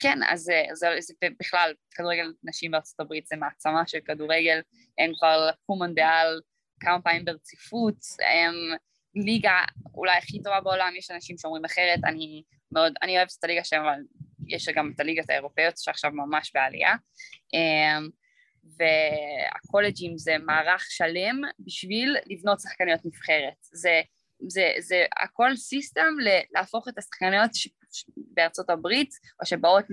וכן, 0.00 0.18
אז 0.28 0.40
זה, 0.40 0.62
זה 1.00 1.14
בכלל, 1.40 1.72
כדורגל 1.94 2.32
נשים 2.44 2.70
בארצות 2.70 3.00
הברית 3.00 3.26
זה 3.26 3.36
מעצמה 3.36 3.86
של 3.86 3.98
כדורגל, 4.04 4.60
הם 4.98 5.12
כבר 5.18 5.48
לקחו 5.48 5.76
מונדיאל 5.76 6.40
כמה 6.80 7.02
פעמים 7.02 7.24
ברציפות, 7.24 7.96
הם 8.20 8.54
ליגה 9.16 9.60
אולי 9.94 10.18
הכי 10.18 10.42
טובה 10.42 10.60
בעולם, 10.60 10.92
יש 10.98 11.10
אנשים 11.10 11.38
שאומרים 11.38 11.64
אחרת, 11.64 11.98
אני 12.04 12.42
מאוד, 12.72 12.92
אני 13.02 13.16
אוהבת 13.16 13.32
את 13.38 13.44
הליגה 13.44 13.64
שלהם, 13.64 13.82
אבל 13.82 14.00
יש 14.48 14.68
גם 14.68 14.92
את 14.94 15.00
הליגות 15.00 15.30
האירופאיות 15.30 15.78
שעכשיו 15.78 16.10
ממש 16.10 16.50
בעלייה. 16.54 16.94
אמ, 17.54 18.08
והקולג'ים 18.78 20.18
זה 20.18 20.38
מערך 20.38 20.86
שלם 20.90 21.40
בשביל 21.58 22.16
לבנות 22.26 22.60
שחקניות 22.60 23.00
נבחרת. 23.04 23.54
זה, 23.60 24.02
זה, 24.48 24.72
זה 24.78 25.04
הכל 25.22 25.56
סיסטם 25.56 26.14
להפוך 26.54 26.88
את 26.88 26.98
השחקניות 26.98 27.50
בארצות 28.16 28.70
הברית, 28.70 29.10
או 29.40 29.46
שבאות 29.46 29.84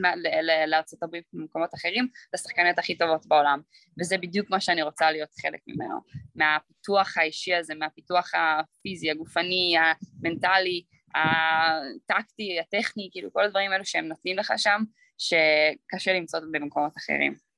לארצות 0.67 1.03
הברית 1.03 1.23
במקומות 1.33 1.73
אחרים, 1.73 2.07
לשחקניות 2.33 2.79
הכי 2.79 2.97
טובות 2.97 3.25
בעולם. 3.25 3.61
וזה 3.99 4.17
בדיוק 4.17 4.49
מה 4.49 4.59
שאני 4.59 4.81
רוצה 4.81 5.11
להיות 5.11 5.29
חלק 5.41 5.59
ממנו. 5.67 5.95
מהפיתוח 6.35 7.17
האישי 7.17 7.55
הזה, 7.55 7.75
מהפיתוח 7.75 8.31
הפיזי, 8.35 9.11
הגופני, 9.11 9.75
המנטלי, 9.77 10.83
הטקטי, 11.15 12.59
הטכני, 12.59 13.09
כאילו 13.11 13.33
כל 13.33 13.43
הדברים 13.43 13.71
האלו 13.71 13.85
שהם 13.85 14.05
נותנים 14.05 14.37
לך 14.37 14.53
שם, 14.57 14.81
שקשה 15.17 16.13
למצוא 16.13 16.39
במקומות 16.51 16.97
אחרים. 16.97 17.50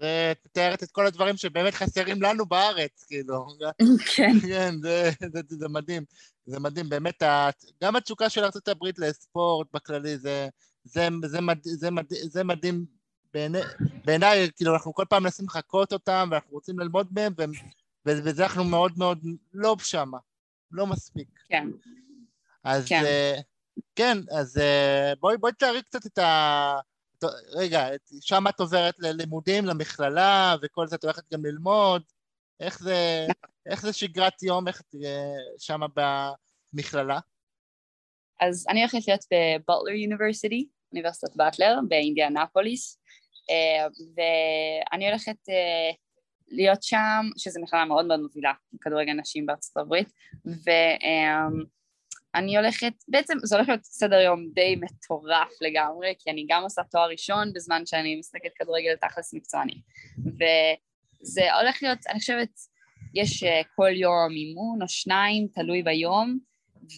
ותתארת 0.00 0.82
את 0.82 0.90
כל 0.90 1.06
הדברים 1.06 1.36
שבאמת 1.36 1.74
חסרים 1.74 2.22
לנו 2.22 2.46
בארץ, 2.46 3.04
כאילו. 3.08 3.46
כן. 4.16 4.32
כן, 4.48 4.74
זה, 4.82 5.10
זה, 5.20 5.40
זה, 5.48 5.56
זה 5.58 5.68
מדהים. 5.68 6.04
זה 6.46 6.60
מדהים, 6.60 6.88
באמת, 6.88 7.22
גם 7.84 7.96
התשוקה 7.96 8.28
של 8.28 8.44
ארה"ב 8.44 8.84
לספורט 8.98 9.66
בכללי, 9.72 10.18
זה, 10.18 10.48
זה, 10.84 11.08
זה, 11.26 11.40
מד, 11.40 11.58
זה, 11.62 11.90
מד, 11.90 12.04
זה 12.08 12.44
מדהים 12.44 12.84
בעיניי, 13.34 13.62
בעיני, 14.04 14.26
כאילו, 14.56 14.74
אנחנו 14.74 14.94
כל 14.94 15.04
פעם 15.08 15.22
מנסים 15.22 15.46
לחקות 15.46 15.92
אותם, 15.92 16.28
ואנחנו 16.30 16.52
רוצים 16.52 16.78
ללמוד 16.78 17.08
מהם, 17.10 17.32
ו, 17.38 17.44
וזה 18.06 18.42
אנחנו 18.42 18.64
מאוד 18.64 18.92
מאוד 18.96 19.18
לא 19.54 19.76
שמה, 19.78 20.18
לא 20.72 20.86
מספיק. 20.86 21.28
כן. 21.48 21.68
אז 22.64 22.88
כן, 22.88 23.02
uh, 23.04 23.42
כן 23.96 24.18
אז 24.30 24.56
uh, 24.56 25.18
בואי, 25.20 25.36
בואי 25.36 25.52
תארי 25.52 25.82
קצת 25.82 26.06
את 26.06 26.18
ה... 26.18 26.80
רגע, 27.54 27.86
שם 28.20 28.44
את 28.48 28.60
עוברת 28.60 28.94
ללימודים, 28.98 29.64
למכללה, 29.64 30.56
וכל 30.62 30.86
זה 30.86 30.96
את 30.96 31.04
הולכת 31.04 31.32
גם 31.32 31.46
ללמוד, 31.46 32.02
איך 32.60 32.78
זה, 32.78 33.26
איך 33.70 33.82
זה 33.82 33.92
שגרת 33.92 34.42
יום, 34.42 34.68
איך 34.68 34.80
את 34.80 34.94
שם 35.58 35.80
במכללה? 36.74 37.18
אז 38.40 38.66
אני 38.68 38.80
הולכת 38.80 39.08
להיות 39.08 39.24
בבוטלר 39.32 39.94
יוניברסיטי, 39.94 40.68
אוניברסיטת 40.92 41.36
באטלר 41.36 41.78
באינדיאנפוליס, 41.88 42.98
אה, 43.50 43.86
ואני 44.16 45.08
הולכת 45.08 45.48
אה, 45.48 45.90
להיות 46.48 46.82
שם, 46.82 47.22
שזו 47.36 47.60
מכללה 47.62 47.84
מאוד 47.84 48.06
מאוד 48.06 48.20
מובילה, 48.20 48.52
כדורגל 48.80 49.12
נשים 49.12 49.46
בארצות 49.46 49.76
הברית, 49.76 50.08
ואני 52.34 52.56
הולכת, 52.56 52.92
בעצם 53.08 53.34
זה 53.42 53.56
הולך 53.56 53.68
להיות 53.68 53.84
סדר 53.84 54.20
יום 54.20 54.48
די 54.54 54.76
מטורף 54.76 55.48
לגמרי, 55.60 56.14
כי 56.18 56.30
אני 56.30 56.46
גם 56.48 56.62
עושה 56.62 56.82
תואר 56.90 57.08
ראשון 57.08 57.52
בזמן 57.52 57.82
שאני 57.86 58.16
משחקת 58.16 58.50
כדורגל 58.54 58.96
תכלס 58.96 59.34
מקצועני, 59.34 59.80
וזה 60.18 61.54
הולך 61.54 61.82
להיות, 61.82 61.98
אני 62.08 62.18
חושבת, 62.18 62.50
יש 63.14 63.42
אה, 63.42 63.60
כל 63.76 63.90
יום 63.94 64.30
אימון 64.30 64.82
או 64.82 64.88
שניים, 64.88 65.48
תלוי 65.54 65.82
ביום, 65.82 66.38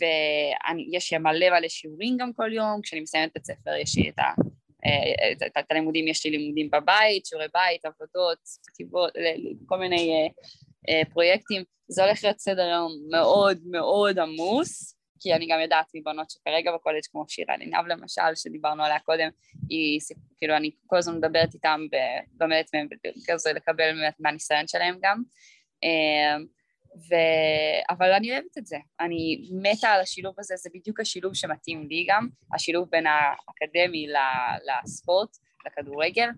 ויש 0.00 1.12
מלא 1.12 1.50
מלא 1.50 1.68
שיעורים 1.68 2.16
גם 2.16 2.32
כל 2.32 2.52
יום, 2.52 2.80
כשאני 2.82 3.00
מסיימת 3.00 3.30
בית 3.34 3.44
ספר 3.44 3.74
יש 3.82 3.96
לי 3.96 4.08
את 4.08 4.18
ה... 4.18 4.22
אה, 4.86 5.32
את, 5.32 5.56
את, 5.58 5.70
הלימודים, 5.70 6.08
יש 6.08 6.26
לי 6.26 6.30
לימודים 6.30 6.70
בבית, 6.70 7.26
שיעורי 7.26 7.46
בית, 7.54 7.84
עבודות, 7.84 8.38
כתיבות, 8.66 9.12
כל 9.66 9.78
מיני 9.78 10.28
uh, 10.90 11.12
פרויקטים. 11.12 11.62
זה 11.88 12.04
הולך 12.04 12.24
להיות 12.24 12.38
סדר 12.38 12.68
יום 12.68 12.92
מאוד 13.10 13.58
מאוד 13.64 14.18
עמוס, 14.18 14.99
כי 15.20 15.34
אני 15.34 15.46
גם 15.46 15.60
יודעת 15.60 15.86
מבנות 15.94 16.30
שכרגע 16.30 16.72
בקולג' 16.72 17.00
כמו 17.10 17.24
שירה 17.28 17.56
לינב 17.56 17.86
למשל, 17.88 18.34
שדיברנו 18.34 18.84
עליה 18.84 18.98
קודם, 18.98 19.28
היא, 19.68 20.00
כאילו 20.38 20.56
אני 20.56 20.70
כל 20.86 20.96
הזמן 20.96 21.16
מדברת 21.16 21.54
איתם 21.54 21.80
ולומדת 22.40 22.74
מהם 22.74 22.88
וכזה 22.92 23.52
לקבל 23.52 24.10
מהניסיון 24.18 24.68
שלהם 24.68 24.98
גם. 25.02 25.22
Uh, 25.84 26.42
ו... 26.96 27.14
אבל 27.90 28.12
אני 28.12 28.32
אוהבת 28.32 28.58
את 28.58 28.66
זה, 28.66 28.76
אני 29.00 29.48
מתה 29.62 29.88
על 29.88 30.00
השילוב 30.00 30.34
הזה, 30.38 30.56
זה 30.56 30.70
בדיוק 30.74 31.00
השילוב 31.00 31.34
שמתאים 31.34 31.86
לי 31.88 32.06
גם, 32.08 32.28
השילוב 32.54 32.88
בין 32.90 33.04
האקדמי 33.06 34.06
לספורט, 34.66 35.36
לכדורגל, 35.66 36.28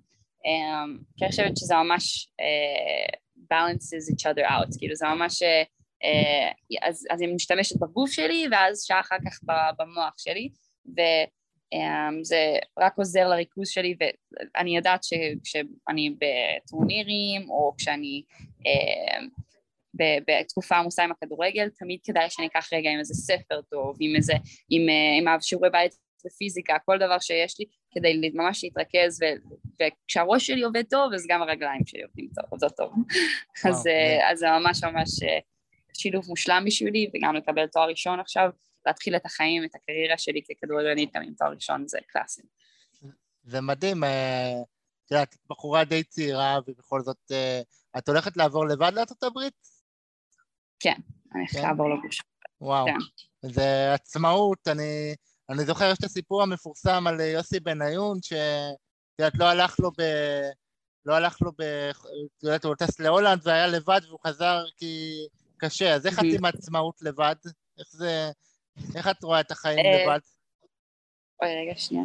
אמ, 0.45 0.99
כי 1.17 1.25
אני 1.25 1.31
חושבת 1.31 1.57
שזה 1.57 1.75
ממש 1.75 2.29
uh, 2.41 3.17
balances 3.53 4.15
each 4.15 4.25
other 4.33 4.51
out, 4.51 4.79
כאילו 4.79 4.95
זה 4.95 5.07
ממש, 5.07 5.43
uh, 5.43 5.47
אז, 6.83 7.07
אז 7.11 7.23
אני 7.23 7.33
משתמשת 7.33 7.77
בגוף 7.81 8.11
שלי 8.11 8.47
ואז 8.51 8.85
שעה 8.85 9.01
אחר 9.01 9.17
כך 9.27 9.39
במוח 9.79 10.15
שלי, 10.19 10.49
וזה 10.87 12.57
um, 12.61 12.85
רק 12.85 12.99
עוזר 12.99 13.29
לריכוז 13.29 13.69
שלי, 13.69 13.97
ואני 14.55 14.77
יודעת 14.77 15.05
שכשאני 15.05 16.15
בטורנירים 16.19 17.51
או 17.51 17.75
כשאני 17.79 18.23
uh, 18.61 19.43
בתקופה 19.97 20.77
עמוסה 20.77 21.05
עם 21.05 21.11
הכדורגל, 21.11 21.69
תמיד 21.79 22.01
כדאי 22.05 22.31
שאני 22.31 22.47
אקח 22.47 22.69
רגע 22.73 22.91
עם 22.91 22.99
איזה 22.99 23.15
ספר 23.15 23.61
טוב, 23.71 23.97
עם 24.01 24.17
איזה, 24.17 24.33
עם, 24.71 24.83
עם 25.19 25.29
השיעורי 25.29 25.71
בית 25.71 25.93
ופיזיקה, 26.27 26.77
כל 26.85 26.99
דבר 26.99 27.19
שיש 27.19 27.59
לי, 27.59 27.67
כדי 27.95 28.31
ממש 28.35 28.65
להתרכז, 28.65 29.23
ו, 29.23 29.25
וכשהראש 29.83 30.47
שלי 30.47 30.63
עובד 30.63 30.83
טוב, 30.91 31.13
אז 31.13 31.27
גם 31.29 31.43
הרגליים 31.43 31.87
שלי 31.87 32.03
עובדים 32.03 32.29
טוב, 32.35 32.45
עובדות 32.51 32.77
טוב. 32.77 32.93
אז, 33.69 33.87
אה, 33.87 34.31
אז 34.31 34.39
זה 34.39 34.47
ממש 34.51 34.85
ממש 34.85 35.23
אה, 35.23 35.39
שילוב 35.95 36.29
מושלם 36.29 36.63
בשבילי, 36.67 37.11
וגם 37.15 37.35
לקבל 37.35 37.67
תואר 37.67 37.89
ראשון 37.89 38.21
עכשיו, 38.21 38.51
להתחיל 38.87 39.17
את 39.17 39.27
החיים, 39.27 39.65
את 39.65 39.75
הקריירה 39.75 40.19
שלי 40.19 40.43
ככדורגלנית 40.43 41.11
גם 41.15 41.23
עם 41.23 41.35
תואר 41.35 41.51
ראשון, 41.51 41.89
זה 41.89 41.99
קלאסי. 42.07 42.43
זה 43.45 43.61
מדהים, 43.61 44.05
אה, 44.05 44.53
את 45.05 45.11
יודעת, 45.11 45.37
בחורה 45.51 45.85
די 45.85 46.03
צעירה, 46.03 46.59
ובכל 46.67 47.01
זאת, 47.01 47.33
את 47.99 48.09
הולכת 48.09 48.37
לעבור 48.37 48.67
לבד 48.67 48.93
לארצות 48.95 49.23
הברית? 49.23 49.55
כן, 50.81 50.97
אני 51.35 51.41
הולכת 51.41 51.57
כן? 51.57 51.63
לעבור 51.63 51.95
לגוש. 51.95 52.23
וואו, 52.61 52.87
כן. 52.87 53.49
זה 53.49 53.95
עצמאות, 53.95 54.69
אני, 54.69 55.15
אני 55.51 55.65
זוכר 55.65 55.93
את 55.93 56.05
הסיפור 56.05 56.43
המפורסם 56.43 57.07
על 57.07 57.21
יוסי 57.21 57.61
בניון, 57.61 58.19
שאת 58.23 58.39
יודעת, 59.19 59.35
לא 59.35 59.45
הלך 59.45 59.81
לו 59.81 59.91
ב... 59.91 60.03
לא 61.07 61.15
הלך 61.15 61.43
לו 61.43 61.53
ב... 61.53 61.63
את 61.63 62.43
יודעת, 62.43 62.65
הוא 62.65 62.75
טס 62.75 63.01
להולנד 63.01 63.41
והיה 63.43 63.67
לבד 63.67 64.01
והוא 64.09 64.19
חזר 64.27 64.65
כי 64.77 65.11
קשה, 65.65 65.95
אז 65.95 66.07
איך 66.07 66.19
את 66.19 66.25
עם 66.39 66.45
עצמאות 66.45 67.03
לבד? 67.03 67.35
איך 67.79 67.89
זה... 67.91 68.31
איך 68.97 69.09
את 69.09 69.23
רואה 69.23 69.41
את 69.41 69.51
החיים 69.51 69.79
אה, 69.79 70.05
לבד? 70.05 70.19
אוי, 71.43 71.51
רגע, 71.63 71.79
שנייה. 71.79 72.05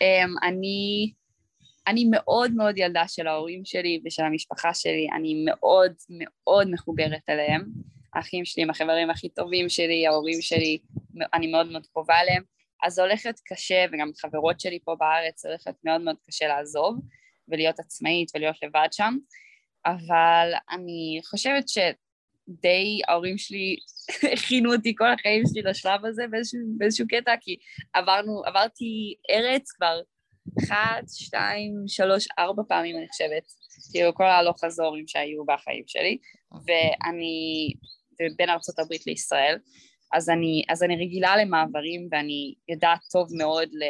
אמ, 0.00 0.34
אני... 0.42 1.12
אני 1.86 2.04
מאוד 2.10 2.52
מאוד 2.52 2.78
ילדה 2.78 3.08
של 3.08 3.26
ההורים 3.26 3.64
שלי 3.64 4.00
ושל 4.04 4.22
המשפחה 4.22 4.74
שלי, 4.74 5.08
אני 5.16 5.42
מאוד 5.44 5.92
מאוד 6.10 6.70
מחוברת 6.70 7.28
אליהם. 7.28 7.64
האחים 8.14 8.44
שלי 8.44 8.62
הם 8.62 8.70
החברים 8.70 9.10
הכי 9.10 9.28
טובים 9.28 9.68
שלי, 9.68 10.06
ההורים 10.06 10.42
שלי, 10.42 10.78
אני 11.34 11.46
מאוד 11.46 11.72
מאוד 11.72 11.86
קרובה 11.86 12.20
אליהם, 12.20 12.42
אז 12.82 12.94
זה 12.94 13.02
הולך 13.02 13.20
להיות 13.24 13.40
קשה, 13.44 13.84
וגם 13.92 14.10
חברות 14.16 14.60
שלי 14.60 14.78
פה 14.84 14.96
בארץ, 14.98 15.42
זה 15.42 15.48
הולך 15.48 15.62
להיות 15.66 15.78
מאוד 15.84 16.00
מאוד 16.00 16.16
קשה 16.26 16.46
לעזוב 16.46 17.00
ולהיות 17.48 17.80
עצמאית 17.80 18.30
ולהיות 18.34 18.56
לבד 18.62 18.88
שם, 18.92 19.16
אבל 19.86 20.52
אני 20.70 21.20
חושבת 21.24 21.68
שדי 22.48 23.00
ההורים 23.08 23.38
שלי 23.38 23.76
הכינו 24.32 24.74
אותי 24.74 24.94
כל 24.98 25.12
החיים 25.12 25.42
שלי 25.46 25.62
לשלב 25.62 26.04
הזה 26.04 26.22
באיזשהו, 26.30 26.60
באיזשהו 26.78 27.06
קטע, 27.08 27.34
כי 27.40 27.56
עברנו, 27.92 28.42
עברתי 28.46 29.14
ארץ 29.30 29.72
כבר 29.72 30.00
אחת, 30.64 31.04
שתיים, 31.12 31.72
שלוש, 31.86 32.28
ארבע 32.38 32.62
פעמים 32.68 32.96
אני 32.96 33.08
חושבת, 33.08 33.42
כאילו 33.92 34.14
כל 34.14 34.24
ההלוך 34.24 34.64
חזורים 34.64 35.06
שהיו 35.06 35.44
בחיים 35.44 35.84
שלי, 35.86 36.18
ואני 36.52 37.72
בין 38.36 38.48
הברית 38.78 39.06
לישראל, 39.06 39.56
אז 40.12 40.30
אני, 40.30 40.62
אז 40.68 40.82
אני 40.82 40.96
רגילה 40.96 41.36
למעברים 41.36 42.08
ואני 42.10 42.54
יודעת 42.68 42.98
טוב 43.12 43.28
מאוד 43.38 43.68
ל, 43.72 43.84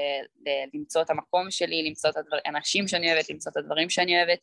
ל, 0.49 0.51
למצוא 0.75 1.03
את 1.03 1.11
המקום 1.11 1.51
שלי, 1.51 1.89
למצוא 1.89 2.11
את 2.11 2.15
האנשים 2.45 2.89
שאני 2.89 3.13
אוהבת, 3.13 3.31
למצוא 3.31 3.53
את 3.53 3.57
הדברים 3.57 3.91
שאני 3.91 4.17
אוהבת, 4.17 4.39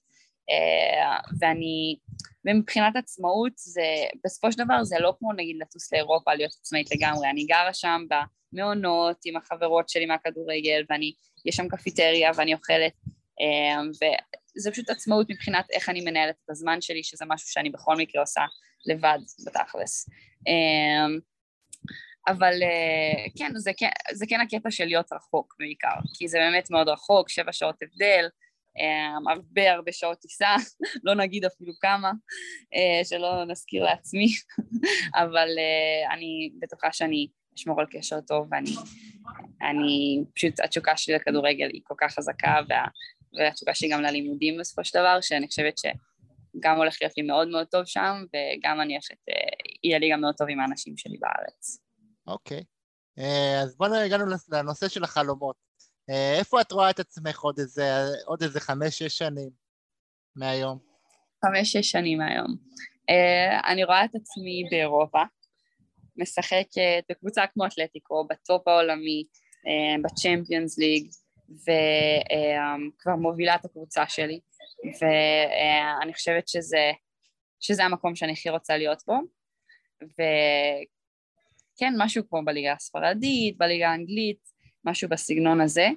ואני, 1.40 1.98
ומבחינת 2.46 2.96
עצמאות 2.96 3.54
זה, 3.56 3.86
בסופו 4.26 4.52
של 4.52 4.64
דבר 4.64 4.84
זה 4.84 4.96
לא 5.00 5.14
כמו 5.20 5.34
נגיד 5.34 5.58
לטוס 5.62 5.94
לאירופה, 5.94 6.34
להיות 6.34 6.54
עצמאית 6.62 6.92
לגמרי, 6.96 7.30
אני 7.30 7.46
גרה 7.46 7.74
שם 7.74 8.06
במעונות 8.54 9.18
עם 9.26 9.38
החברות 9.38 9.90
שלי 9.90 10.06
מהכדורגל, 10.06 10.84
ואני, 10.90 11.14
יש 11.46 11.56
שם 11.56 11.68
קפיטריה 11.68 12.32
ואני 12.36 12.54
אוכלת, 12.54 12.94
אה, 13.42 13.82
וזה 13.92 14.72
פשוט 14.72 14.90
עצמאות 14.90 15.30
מבחינת 15.30 15.66
איך 15.72 15.90
אני 15.90 16.02
מנהלת 16.02 16.36
את 16.46 16.50
הזמן 16.50 16.82
שלי, 16.82 17.04
שזה 17.04 17.26
משהו 17.28 17.50
שאני 17.50 17.70
בכל 17.70 17.96
מקרה 17.96 18.22
עושה 18.22 18.42
לבד 18.86 19.20
בתכלס. 19.46 20.10
אמ, 20.48 21.20
אבל 22.28 22.64
אה, 22.64 23.26
כן, 23.38 23.52
זה 23.56 23.72
כן, 23.78 23.90
זה 24.12 24.26
כן 24.30 24.42
הקטע 24.42 24.72
של 24.72 24.86
להיות 24.86 25.14
רחוק 25.14 25.56
בעיקר, 25.60 25.96
כי 26.18 26.28
זה 26.28 26.38
באמת 26.38 26.72
מאוד 26.72 26.90
רחוק, 26.90 27.30
שבע 27.30 27.54
שעות 27.54 27.76
הבדל, 27.82 28.28
הרבה 29.30 29.72
הרבה 29.72 29.92
שעות 29.92 30.20
טיסה, 30.20 30.56
לא 31.06 31.16
נגיד 31.16 31.46
אפילו 31.46 31.74
כמה, 31.82 32.12
אה, 32.76 33.06
שלא 33.06 33.46
נזכיר 33.46 33.84
לעצמי, 33.84 34.28
אבל 35.24 35.48
אה, 35.58 36.14
אני 36.14 36.52
בטוחה 36.60 36.92
שאני 36.92 37.28
אשמור 37.58 37.80
על 37.80 37.88
קשר 37.92 38.22
טוב 38.22 38.48
ואני 38.52 38.72
אני, 39.62 40.24
פשוט 40.36 40.60
התשוקה 40.60 40.98
שלי 40.98 41.16
לכדורגל 41.16 41.70
היא 41.74 41.82
כל 41.84 41.96
כך 41.98 42.14
חזקה 42.14 42.56
וה, 42.70 42.86
והתשוקה 43.40 43.74
שלי 43.74 43.90
גם 43.90 44.02
ללימודים 44.02 44.58
בסופו 44.60 44.84
של 44.84 45.00
דבר, 45.00 45.22
שאני 45.22 45.48
חושבת 45.48 45.78
ש... 45.78 45.86
גם 46.60 46.78
הולך 46.78 46.98
להיות 47.02 47.18
לי 47.18 47.24
מאוד 47.24 47.48
מאוד 47.48 47.68
טוב 47.68 47.86
שם, 47.86 48.24
וגם 48.34 48.82
אני 48.82 48.94
הולכת, 48.94 49.16
אה, 49.30 49.36
יהיה 49.84 50.00
לי 50.00 50.12
גם 50.12 50.22
מאוד 50.22 50.36
טוב 50.38 50.48
עם 50.50 50.60
האנשים 50.60 50.98
שלי 50.98 51.18
בארץ. 51.18 51.80
אוקיי. 52.28 52.64
אה, 53.20 53.62
אז 53.64 53.78
בואו 53.78 53.94
הגענו 53.94 54.26
לנושא 54.52 54.88
של 54.88 55.04
החלומות. 55.04 55.56
אה, 56.10 56.40
איפה 56.40 56.62
את 56.62 56.72
רואה 56.72 56.90
את 56.90 57.00
עצמך 57.00 57.40
עוד 57.40 57.60
איזה, 57.60 57.84
עוד 58.26 58.44
איזה 58.44 58.60
חמש-שש 58.60 59.18
שנים 59.18 59.50
מהיום? 60.36 60.78
חמש-שש 61.46 61.92
שנים 61.92 62.18
מהיום. 62.18 62.56
אני 63.68 63.84
רואה 63.84 64.06
את 64.06 64.16
עצמי 64.16 64.64
באירופה, 64.72 65.22
משחקת 66.18 66.68
בקבוצה 67.10 67.48
כמו 67.54 67.66
אתלטיקו, 67.66 68.28
בטופ 68.30 68.68
העולמי, 68.68 69.24
בצ'מפיונס 70.04 70.78
ליג, 70.78 71.12
וכבר 71.50 73.16
מובילה 73.16 73.56
את 73.56 73.66
הקבוצה 73.66 74.04
שלי. 74.08 74.40
ואני 75.02 76.14
חושבת 76.14 76.48
שזה, 76.48 76.92
שזה 77.60 77.84
המקום 77.84 78.16
שאני 78.16 78.34
הכי 78.34 78.50
רוצה 78.50 78.78
להיות 78.78 79.04
בו. 79.08 79.14
וכן, 80.04 81.94
משהו 81.98 82.24
כמו 82.30 82.46
בליגה 82.46 82.74
הספרדית, 82.74 83.58
בליגה 83.58 83.90
האנגלית, 83.90 84.40
משהו 84.86 85.10
בסגנון 85.10 85.62
הזה. 85.62 85.88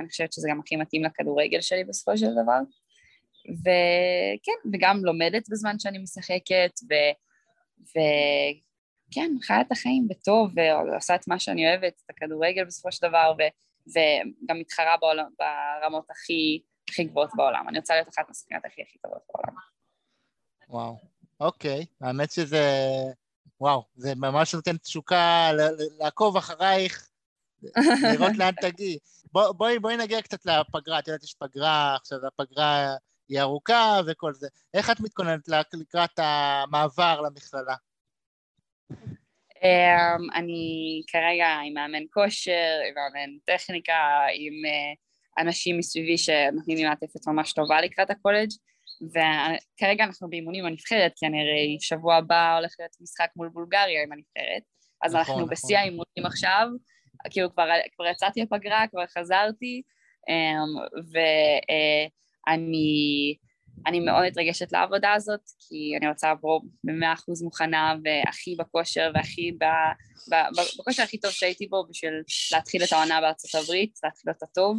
אני 0.00 0.08
חושבת 0.08 0.32
שזה 0.32 0.48
גם 0.50 0.60
הכי 0.60 0.76
מתאים 0.76 1.04
לכדורגל 1.04 1.60
שלי 1.60 1.84
בסופו 1.84 2.18
של 2.18 2.30
דבר. 2.42 2.58
וכן, 3.60 4.70
וגם 4.72 5.04
לומדת 5.04 5.48
בזמן 5.50 5.78
שאני 5.78 5.98
משחקת, 5.98 6.70
ו... 6.90 6.94
וכן, 7.90 9.30
חיה 9.42 9.60
את 9.60 9.72
החיים 9.72 10.08
בטוב, 10.08 10.50
ועושה 10.56 11.14
את 11.14 11.28
מה 11.28 11.38
שאני 11.38 11.68
אוהבת, 11.68 12.02
את 12.04 12.10
הכדורגל 12.10 12.64
בסופו 12.64 12.92
של 12.92 13.08
דבר, 13.08 13.32
ו... 13.38 13.42
וגם 13.90 14.58
מתחרה 14.58 14.96
בעולם, 15.00 15.24
ברמות 15.38 16.10
הכי 16.10 16.62
הכי 16.90 17.04
גבוהות 17.04 17.30
בעולם. 17.36 17.68
אני 17.68 17.78
רוצה 17.78 17.94
להיות 17.94 18.08
אחת 18.08 18.28
מהשחקניות 18.28 18.64
הכי 18.64 18.82
הכי 18.82 18.98
טובות 18.98 19.22
בעולם. 19.34 19.54
וואו, 20.68 20.96
אוקיי. 21.40 21.86
האמת 22.00 22.30
שזה... 22.30 22.64
וואו, 23.60 23.84
זה 23.94 24.14
ממש 24.14 24.54
נותן 24.54 24.76
תשוקה 24.76 25.50
לעקוב 25.98 26.36
אחרייך, 26.36 27.09
לראות 28.12 28.36
לאן 28.36 28.52
תגיעי. 28.60 28.98
בואי 29.32 29.52
בוא, 29.52 29.68
בוא 29.80 29.92
נגיע 29.92 30.22
קצת 30.22 30.46
לפגרה, 30.46 30.98
את 30.98 31.08
יודעת, 31.08 31.22
יש 31.22 31.34
פגרה, 31.38 31.96
עכשיו 31.96 32.18
הפגרה 32.26 32.94
היא 33.28 33.40
ארוכה 33.40 34.00
וכל 34.06 34.34
זה. 34.34 34.48
איך 34.74 34.90
את 34.90 35.00
מתכוננת 35.00 35.48
לקראת 35.72 36.18
המעבר 36.18 37.20
למכללה? 37.20 37.74
Um, 39.50 40.34
אני 40.34 41.02
כרגע 41.06 41.48
עם 41.66 41.74
מאמן 41.74 42.02
כושר, 42.12 42.80
עם 42.88 42.94
מאמן 42.94 43.38
טכניקה, 43.44 44.26
עם 44.34 44.52
uh, 44.52 45.42
אנשים 45.42 45.78
מסביבי 45.78 46.18
שנותנים 46.18 46.76
לי 46.76 46.84
מעטפת 46.84 47.26
ממש 47.26 47.52
טובה 47.52 47.80
לקראת 47.80 48.10
הקולג' 48.10 48.50
וכרגע 49.02 50.04
אנחנו 50.04 50.30
באימונים 50.30 50.64
בנבחרת 50.64 51.12
כי 51.16 51.26
אני 51.26 51.40
הרי 51.40 51.76
שבוע 51.80 52.16
הבא 52.16 52.56
הולך 52.56 52.74
להיות 52.78 52.92
משחק 53.00 53.28
מול 53.36 53.48
בולגריה 53.48 54.02
עם 54.02 54.12
הנבחרת 54.12 54.62
אז 55.02 55.14
נכון, 55.14 55.18
אנחנו 55.18 55.34
נכון. 55.34 55.50
בשיא 55.50 55.78
האימונים 55.78 56.26
עכשיו, 56.26 56.68
כאילו 57.30 57.52
כבר, 57.52 57.68
כבר 57.96 58.06
יצאתי 58.06 58.42
לפגרה, 58.42 58.84
כבר 58.90 59.06
חזרתי, 59.06 59.82
אמ, 60.28 61.00
ואני 62.46 63.36
אני 63.86 64.00
מאוד 64.00 64.24
מתרגשת 64.26 64.72
לעבודה 64.72 65.12
הזאת, 65.12 65.40
כי 65.58 65.96
אני 66.00 66.08
רוצה 66.08 66.28
לעבור 66.28 66.62
במאה 66.84 67.12
אחוז 67.12 67.42
מוכנה 67.42 67.94
והכי 68.04 68.56
בכושר 68.58 69.10
והכי 69.14 69.52
ב, 69.52 69.64
ב, 70.30 70.34
ב, 70.34 70.60
בכושר 70.78 71.02
הכי 71.02 71.18
טוב 71.18 71.30
שהייתי 71.30 71.66
בו 71.66 71.86
בשביל 71.90 72.12
להתחיל 72.52 72.84
את 72.84 72.92
העונה 72.92 73.20
בארצות 73.20 73.62
הברית, 73.62 73.98
להתחיל 74.04 74.32
אותה 74.32 74.46
טוב. 74.46 74.78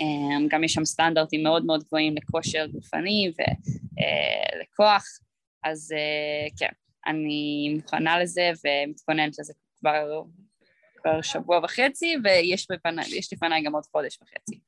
אמ, 0.00 0.48
גם 0.48 0.64
יש 0.64 0.72
שם 0.72 0.84
סטנדרטים 0.84 1.42
מאוד 1.42 1.64
מאוד 1.64 1.84
גבוהים 1.84 2.14
לכושר 2.16 2.66
גופני 2.66 3.32
ולכוח, 3.38 5.04
אז 5.64 5.92
אה, 5.92 6.48
כן, 6.58 6.72
אני 7.06 7.72
מוכנה 7.76 8.20
לזה 8.20 8.50
ומתכוננת 8.64 9.38
לזה 9.38 9.52
כבר, 9.80 10.22
כבר 11.02 11.22
שבוע 11.22 11.58
וחצי, 11.64 12.16
ויש 12.24 12.66
בפני, 12.70 13.02
לפניי 13.32 13.62
גם 13.62 13.74
עוד 13.74 13.84
חודש 13.92 14.18
וחצי. 14.22 14.60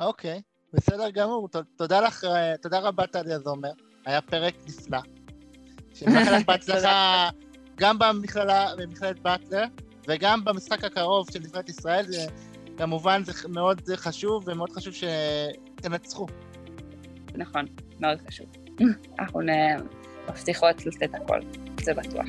אוקיי, 0.00 0.42
בסדר 0.72 1.10
גמור. 1.10 1.48
ת- 1.48 1.56
תודה 1.76 2.00
לך, 2.00 2.24
אה, 2.24 2.56
תודה 2.62 2.78
רבה 2.78 3.06
טליה 3.06 3.38
זומר. 3.38 3.72
היה 4.06 4.20
פרק 4.20 4.54
נפלא. 4.66 4.98
שמאחל 5.94 6.36
לך 6.36 6.46
בהצלחה 6.46 7.28
גם 7.76 7.98
במכללה, 7.98 8.76
במכללת 8.76 9.18
באטלר, 9.20 9.64
וגם 10.08 10.44
במשחק 10.44 10.84
הקרוב 10.84 11.30
של 11.30 11.38
נבחרת 11.40 11.68
ישראל. 11.68 12.04
זה, 12.06 12.26
כמובן 12.78 13.22
זה 13.24 13.32
מאוד 13.48 13.80
חשוב, 13.96 14.48
ומאוד 14.48 14.70
חשוב 14.72 14.94
שתנצחו. 14.94 16.26
נכון, 17.34 17.64
מאוד 18.00 18.18
חשוב. 18.28 18.46
אנחנו 19.18 19.40
מבטיחות 20.28 20.86
לתת 20.86 21.14
הכל, 21.14 21.40
זה 21.84 21.94
בטוח. 21.94 22.26